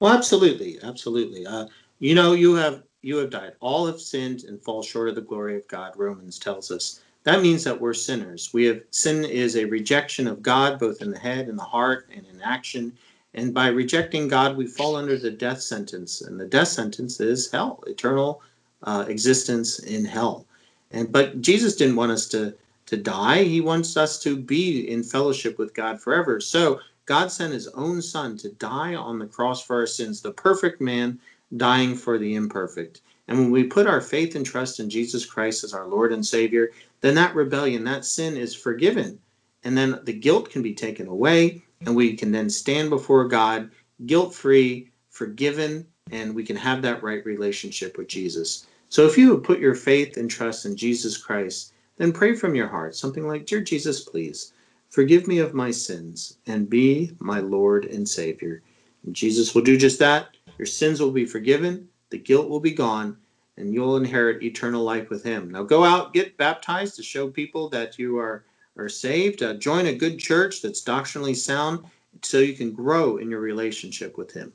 Well, 0.00 0.14
absolutely, 0.14 0.78
absolutely. 0.82 1.46
Uh, 1.46 1.66
you 1.98 2.14
know, 2.14 2.32
you 2.32 2.54
have 2.54 2.84
you 3.02 3.16
have 3.16 3.30
died. 3.30 3.52
All 3.60 3.86
have 3.86 4.00
sinned 4.00 4.44
and 4.44 4.62
fall 4.62 4.82
short 4.82 5.08
of 5.08 5.14
the 5.14 5.20
glory 5.20 5.56
of 5.56 5.68
God. 5.68 5.92
Romans 5.96 6.38
tells 6.38 6.70
us. 6.70 7.00
That 7.24 7.42
means 7.42 7.62
that 7.64 7.78
we're 7.78 7.94
sinners. 7.94 8.50
We 8.54 8.64
have 8.66 8.80
sin 8.90 9.24
is 9.24 9.56
a 9.56 9.66
rejection 9.66 10.26
of 10.26 10.40
God, 10.40 10.78
both 10.78 11.02
in 11.02 11.10
the 11.10 11.18
head 11.18 11.48
and 11.48 11.58
the 11.58 11.62
heart 11.62 12.08
and 12.14 12.24
in 12.26 12.40
action. 12.40 12.96
And 13.34 13.52
by 13.52 13.68
rejecting 13.68 14.28
God, 14.28 14.56
we 14.56 14.66
fall 14.66 14.96
under 14.96 15.18
the 15.18 15.30
death 15.30 15.60
sentence. 15.60 16.22
And 16.22 16.40
the 16.40 16.46
death 16.46 16.68
sentence 16.68 17.20
is 17.20 17.50
hell, 17.50 17.82
eternal 17.86 18.42
uh, 18.82 19.04
existence 19.08 19.80
in 19.80 20.04
hell. 20.04 20.46
And 20.90 21.12
but 21.12 21.40
Jesus 21.42 21.76
didn't 21.76 21.96
want 21.96 22.12
us 22.12 22.26
to 22.28 22.54
to 22.86 22.96
die. 22.96 23.42
He 23.44 23.60
wants 23.60 23.98
us 23.98 24.18
to 24.22 24.34
be 24.36 24.90
in 24.90 25.02
fellowship 25.02 25.58
with 25.58 25.74
God 25.74 26.00
forever. 26.00 26.40
So 26.40 26.80
God 27.04 27.30
sent 27.30 27.52
his 27.52 27.68
own 27.68 28.00
son 28.00 28.38
to 28.38 28.48
die 28.52 28.94
on 28.94 29.18
the 29.18 29.26
cross 29.26 29.62
for 29.62 29.76
our 29.76 29.86
sins, 29.86 30.22
the 30.22 30.30
perfect 30.30 30.80
man 30.80 31.18
dying 31.56 31.94
for 31.94 32.18
the 32.18 32.34
imperfect. 32.34 33.02
And 33.28 33.38
when 33.38 33.50
we 33.50 33.64
put 33.64 33.86
our 33.86 34.00
faith 34.00 34.36
and 34.36 34.44
trust 34.44 34.80
in 34.80 34.88
Jesus 34.88 35.26
Christ 35.26 35.64
as 35.64 35.74
our 35.74 35.86
Lord 35.86 36.12
and 36.12 36.26
Savior, 36.26 36.70
then 37.02 37.14
that 37.16 37.34
rebellion, 37.34 37.84
that 37.84 38.06
sin 38.06 38.38
is 38.38 38.54
forgiven. 38.54 39.18
And 39.64 39.76
then 39.76 40.00
the 40.04 40.12
guilt 40.14 40.48
can 40.48 40.62
be 40.62 40.74
taken 40.74 41.08
away 41.08 41.62
and 41.82 41.94
we 41.94 42.14
can 42.14 42.32
then 42.32 42.50
stand 42.50 42.90
before 42.90 43.28
God 43.28 43.70
guilt 44.06 44.34
free, 44.34 44.90
forgiven, 45.10 45.86
and 46.10 46.34
we 46.34 46.44
can 46.44 46.56
have 46.56 46.82
that 46.82 47.02
right 47.02 47.24
relationship 47.24 47.98
with 47.98 48.08
Jesus. 48.08 48.66
So 48.88 49.06
if 49.06 49.18
you 49.18 49.30
would 49.30 49.44
put 49.44 49.60
your 49.60 49.74
faith 49.74 50.16
and 50.16 50.30
trust 50.30 50.64
in 50.64 50.76
Jesus 50.76 51.16
Christ, 51.16 51.72
then 51.96 52.12
pray 52.12 52.34
from 52.34 52.54
your 52.54 52.68
heart 52.68 52.96
something 52.96 53.26
like, 53.26 53.46
Dear 53.46 53.60
Jesus, 53.60 54.04
please 54.04 54.52
forgive 54.88 55.28
me 55.28 55.38
of 55.38 55.52
my 55.52 55.70
sins 55.70 56.38
and 56.46 56.70
be 56.70 57.12
my 57.18 57.40
Lord 57.40 57.84
and 57.84 58.08
Savior. 58.08 58.62
And 59.04 59.14
Jesus 59.14 59.54
will 59.54 59.62
do 59.62 59.76
just 59.76 59.98
that. 59.98 60.28
Your 60.56 60.66
sins 60.66 61.00
will 61.00 61.10
be 61.10 61.26
forgiven, 61.26 61.88
the 62.10 62.18
guilt 62.18 62.48
will 62.48 62.60
be 62.60 62.72
gone, 62.72 63.16
and 63.56 63.72
you'll 63.72 63.96
inherit 63.96 64.42
eternal 64.42 64.82
life 64.82 65.10
with 65.10 65.22
Him. 65.22 65.50
Now 65.50 65.62
go 65.62 65.84
out, 65.84 66.14
get 66.14 66.36
baptized 66.36 66.96
to 66.96 67.02
show 67.02 67.28
people 67.28 67.68
that 67.68 67.98
you 67.98 68.18
are, 68.18 68.44
are 68.78 68.88
saved. 68.88 69.42
Uh, 69.42 69.54
join 69.54 69.86
a 69.86 69.94
good 69.94 70.18
church 70.18 70.62
that's 70.62 70.80
doctrinally 70.80 71.34
sound 71.34 71.84
so 72.22 72.38
you 72.38 72.54
can 72.54 72.72
grow 72.72 73.18
in 73.18 73.30
your 73.30 73.40
relationship 73.40 74.16
with 74.16 74.32
Him. 74.32 74.52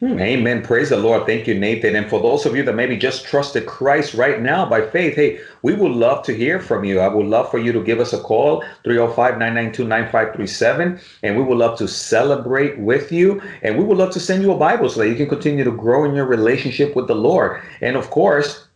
Hmm, 0.00 0.18
amen. 0.18 0.62
Praise 0.62 0.90
the 0.90 0.96
Lord. 0.96 1.26
Thank 1.26 1.46
you, 1.46 1.54
Nathan. 1.54 1.94
And 1.94 2.08
for 2.08 2.20
those 2.20 2.46
of 2.46 2.56
you 2.56 2.62
that 2.62 2.74
maybe 2.74 2.96
just 2.96 3.26
trusted 3.26 3.66
Christ 3.66 4.14
right 4.14 4.40
now 4.40 4.64
by 4.64 4.86
faith, 4.86 5.14
hey, 5.14 5.40
we 5.62 5.74
would 5.74 5.92
love 5.92 6.24
to 6.24 6.34
hear 6.34 6.58
from 6.58 6.84
you. 6.84 7.00
I 7.00 7.08
would 7.08 7.26
love 7.26 7.50
for 7.50 7.58
you 7.58 7.72
to 7.72 7.82
give 7.82 8.00
us 8.00 8.12
a 8.12 8.20
call, 8.20 8.64
305 8.82 9.38
992 9.38 9.84
9537. 9.84 11.00
And 11.22 11.36
we 11.36 11.42
would 11.42 11.58
love 11.58 11.78
to 11.78 11.88
celebrate 11.88 12.78
with 12.78 13.12
you. 13.12 13.42
And 13.62 13.78
we 13.78 13.84
would 13.84 13.98
love 13.98 14.12
to 14.14 14.20
send 14.20 14.42
you 14.42 14.52
a 14.52 14.58
Bible 14.58 14.88
so 14.88 15.00
that 15.00 15.08
you 15.08 15.16
can 15.16 15.28
continue 15.28 15.64
to 15.64 15.72
grow 15.72 16.04
in 16.04 16.14
your 16.14 16.26
relationship 16.26 16.96
with 16.96 17.06
the 17.06 17.14
Lord. 17.14 17.62
And 17.80 17.96
of 17.96 18.10
course, 18.10 18.66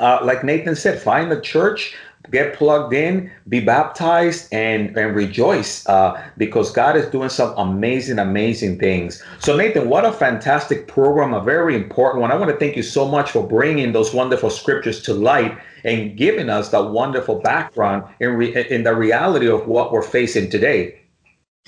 uh, 0.00 0.20
like 0.22 0.44
Nathan 0.44 0.76
said, 0.76 1.00
find 1.00 1.32
a 1.32 1.40
church 1.40 1.96
get 2.30 2.54
plugged 2.54 2.92
in, 2.92 3.30
be 3.48 3.60
baptized, 3.60 4.52
and 4.52 4.96
and 4.96 5.14
rejoice 5.14 5.86
uh, 5.88 6.22
because 6.36 6.70
God 6.72 6.96
is 6.96 7.06
doing 7.06 7.28
some 7.28 7.56
amazing, 7.56 8.18
amazing 8.18 8.78
things. 8.78 9.22
So 9.38 9.56
Nathan, 9.56 9.88
what 9.88 10.04
a 10.04 10.12
fantastic 10.12 10.88
program, 10.88 11.34
a 11.34 11.42
very 11.42 11.74
important 11.74 12.22
one. 12.22 12.30
I 12.30 12.36
want 12.36 12.50
to 12.50 12.56
thank 12.56 12.76
you 12.76 12.82
so 12.82 13.06
much 13.06 13.30
for 13.30 13.46
bringing 13.46 13.92
those 13.92 14.12
wonderful 14.14 14.50
scriptures 14.50 15.02
to 15.02 15.14
light 15.14 15.56
and 15.84 16.16
giving 16.16 16.50
us 16.50 16.70
that 16.70 16.90
wonderful 16.90 17.40
background 17.40 18.04
in 18.20 18.30
re- 18.30 18.66
in 18.70 18.82
the 18.82 18.94
reality 18.94 19.48
of 19.48 19.66
what 19.66 19.92
we're 19.92 20.02
facing 20.02 20.50
today. 20.50 21.00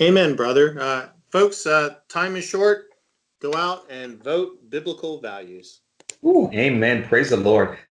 Amen, 0.01 0.35
brother. 0.35 0.77
Uh, 0.79 1.09
folks, 1.31 1.65
uh, 1.65 1.95
time 2.09 2.35
is 2.35 2.43
short. 2.43 2.85
Go 3.41 3.53
out 3.55 3.85
and 3.89 4.23
vote 4.23 4.69
biblical 4.69 5.19
values. 5.19 5.81
Ooh, 6.23 6.49
amen. 6.53 7.03
Praise 7.03 7.31
the 7.31 7.37
Lord. 7.37 7.77